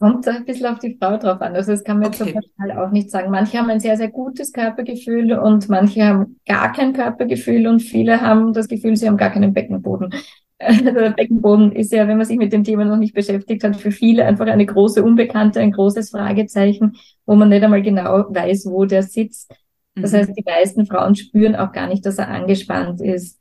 [0.00, 1.54] Kommt ein bisschen auf die Frau drauf an.
[1.54, 2.24] Also das kann man okay.
[2.24, 3.30] jetzt so pauschal auch nicht sagen.
[3.30, 8.22] Manche haben ein sehr, sehr gutes Körpergefühl und manche haben gar kein Körpergefühl und viele
[8.22, 10.14] haben das Gefühl, sie haben gar keinen Beckenboden.
[10.60, 13.92] Der Beckenboden ist ja, wenn man sich mit dem Thema noch nicht beschäftigt hat, für
[13.92, 16.96] viele einfach eine große Unbekannte, ein großes Fragezeichen,
[17.26, 19.54] wo man nicht einmal genau weiß, wo der sitzt.
[19.94, 20.16] Das mhm.
[20.16, 23.38] heißt, die meisten Frauen spüren auch gar nicht, dass er angespannt ist.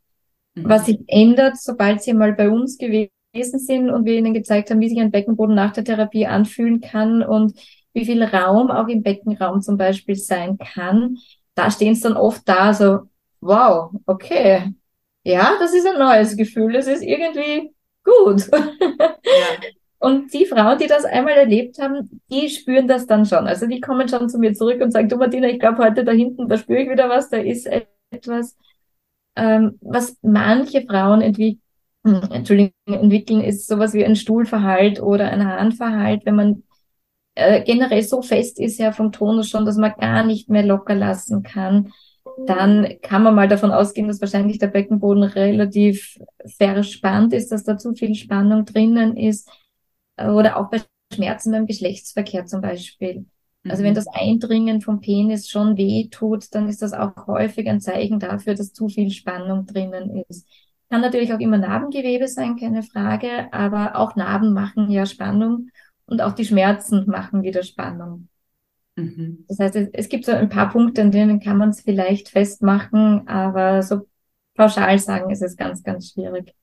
[0.55, 0.68] Mhm.
[0.68, 4.70] Was sich ändert, sobald sie mal bei uns gewesen gewesen sind und wir ihnen gezeigt
[4.70, 7.54] haben, wie sich ein Beckenboden nach der Therapie anfühlen kann und
[7.94, 11.18] wie viel Raum auch im Beckenraum zum Beispiel sein kann,
[11.56, 13.02] da stehen es dann oft da so,
[13.42, 14.74] wow, okay,
[15.24, 17.74] ja, das ist ein neues Gefühl, das ist irgendwie
[18.04, 18.50] gut.
[18.52, 19.10] Ja.
[20.02, 23.48] Und die Frauen, die das einmal erlebt haben, die spüren das dann schon.
[23.48, 26.14] Also die kommen schon zu mir zurück und sagen, du Martina, ich glaube heute da
[26.14, 27.70] hinten, da spüre ich wieder was, da ist
[28.10, 28.56] etwas,
[29.36, 31.62] ähm, was manche Frauen entwickeln
[32.04, 36.64] Entschuldigung, entwickeln, ist sowas wie ein Stuhlverhalt oder ein Harnverhalt, wenn man
[37.36, 40.95] äh, generell so fest ist ja vom Tonus schon, dass man gar nicht mehr locker
[40.95, 41.91] lassen kann,
[42.45, 46.20] dann kann man mal davon ausgehen, dass wahrscheinlich der Beckenboden relativ
[46.58, 49.50] verspannt ist, dass da zu viel Spannung drinnen ist
[50.18, 50.82] äh, oder auch bei
[51.14, 53.26] Schmerzen beim Geschlechtsverkehr zum Beispiel.
[53.68, 53.95] Also wenn mhm.
[53.95, 58.56] das Eindringen vom Penis schon weh tut, dann ist das auch häufig ein Zeichen dafür,
[58.56, 60.47] dass zu viel Spannung drinnen ist.
[60.90, 65.70] Kann natürlich auch immer Narbengewebe sein, keine Frage, aber auch Narben machen ja Spannung
[66.06, 68.28] und auch die Schmerzen machen wieder Spannung.
[68.96, 69.46] Mhm.
[69.48, 72.30] Das heißt, es, es, gibt so ein paar Punkte, an denen kann man es vielleicht
[72.30, 74.08] festmachen, aber so
[74.56, 76.56] pauschal sagen ist es ganz, ganz schwierig.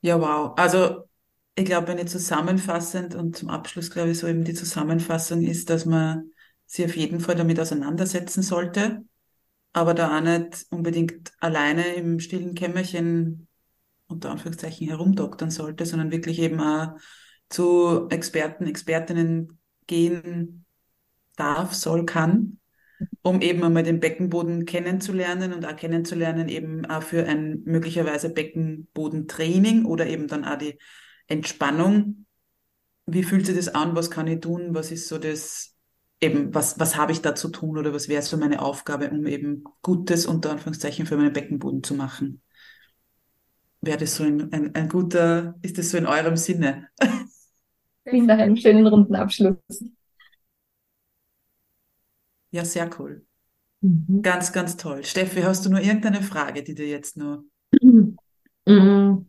[0.00, 0.54] Ja, wow.
[0.56, 1.08] Also
[1.56, 5.68] ich glaube, wenn ich zusammenfassend und zum Abschluss glaube ich so eben die Zusammenfassung ist,
[5.68, 6.30] dass man
[6.66, 9.04] sich auf jeden Fall damit auseinandersetzen sollte
[9.72, 13.48] aber da auch nicht unbedingt alleine im stillen Kämmerchen
[14.06, 16.96] unter Anführungszeichen herumdoktern sollte, sondern wirklich eben auch
[17.48, 20.64] zu Experten, Expertinnen gehen
[21.36, 22.58] darf, soll, kann,
[23.22, 29.84] um eben einmal den Beckenboden kennenzulernen und auch kennenzulernen eben auch für ein möglicherweise Beckenbodentraining
[29.86, 30.78] oder eben dann auch die
[31.26, 32.26] Entspannung.
[33.06, 33.96] Wie fühlt sich das an?
[33.96, 34.74] Was kann ich tun?
[34.74, 35.71] Was ist so das
[36.22, 39.26] eben, was, was habe ich da zu tun oder was wäre so meine Aufgabe, um
[39.26, 42.42] eben Gutes unter Anführungszeichen für meinen Beckenboden zu machen?
[43.80, 46.88] Wäre das so ein, ein, ein guter, ist das so in eurem Sinne?
[48.08, 49.56] Vielen Dank, einen schönen runden Abschluss.
[52.52, 53.26] Ja, sehr cool.
[53.80, 54.22] Mhm.
[54.22, 55.04] Ganz, ganz toll.
[55.04, 57.44] Steffi, hast du nur irgendeine Frage, die dir jetzt nur.
[57.80, 59.26] Mhm.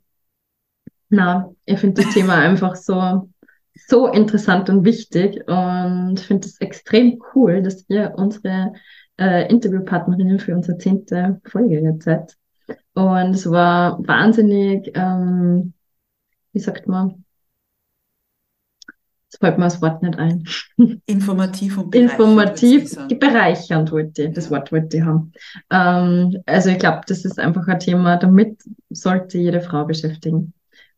[1.09, 3.29] Na, ich finde das Thema einfach so
[3.75, 8.73] so interessant und wichtig und finde es extrem cool, dass ihr unsere
[9.19, 12.37] äh, Interviewpartnerinnen für unsere zehnte Folge jetzt seid.
[12.93, 15.73] Und es war wahnsinnig, ähm,
[16.53, 17.25] wie sagt man,
[19.25, 20.45] jetzt fällt mir das Wort nicht ein.
[21.05, 22.19] Informativ und bereichernd.
[22.19, 25.33] Informativ, bereichernd wollte ich, das Wort wollte ich haben.
[25.71, 30.53] Ähm, also ich glaube, das ist einfach ein Thema, damit sollte jede Frau beschäftigen.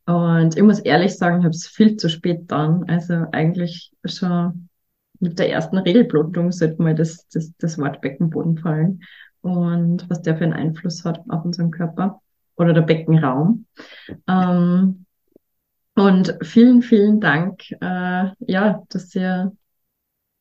[0.05, 2.83] Und ich muss ehrlich sagen, ich habe es viel zu spät dann.
[2.87, 4.69] Also eigentlich schon
[5.19, 9.01] mit der ersten Regelblutung sollte mal das, das, das Wort Beckenboden fallen
[9.41, 12.21] und was der für einen Einfluss hat auf unseren Körper
[12.55, 13.65] oder der Beckenraum.
[14.27, 15.05] Ähm,
[15.95, 19.53] und vielen, vielen Dank, äh, ja, dass ihr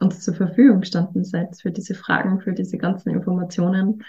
[0.01, 4.03] uns zur Verfügung gestanden seid für diese Fragen, für diese ganzen Informationen.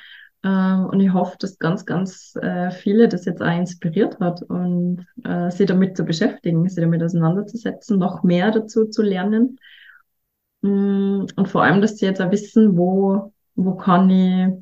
[0.46, 5.06] Ähm, und ich hoffe, dass ganz, ganz äh, viele das jetzt auch inspiriert hat und
[5.24, 9.58] äh, sie damit zu beschäftigen, sie damit auseinanderzusetzen, noch mehr dazu zu lernen.
[10.62, 14.54] Mm, und vor allem, dass sie jetzt auch wissen, wo, wo kann ich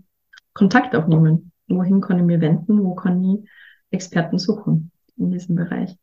[0.54, 3.50] Kontakt aufnehmen, wohin kann ich mir wenden, wo kann ich
[3.92, 5.98] Experten suchen in diesem Bereich.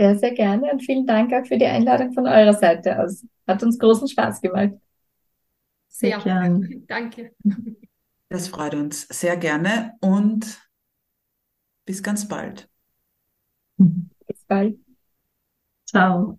[0.00, 3.24] Sehr, sehr gerne und vielen Dank auch für die Einladung von eurer Seite aus.
[3.46, 4.72] Hat uns großen Spaß gemacht.
[5.92, 6.84] Sehr, sehr gern.
[6.86, 7.34] Danke.
[8.28, 10.60] Das freut uns sehr gerne und
[11.86, 12.68] bis ganz bald.
[14.26, 14.78] Bis bald.
[15.84, 16.38] Ciao.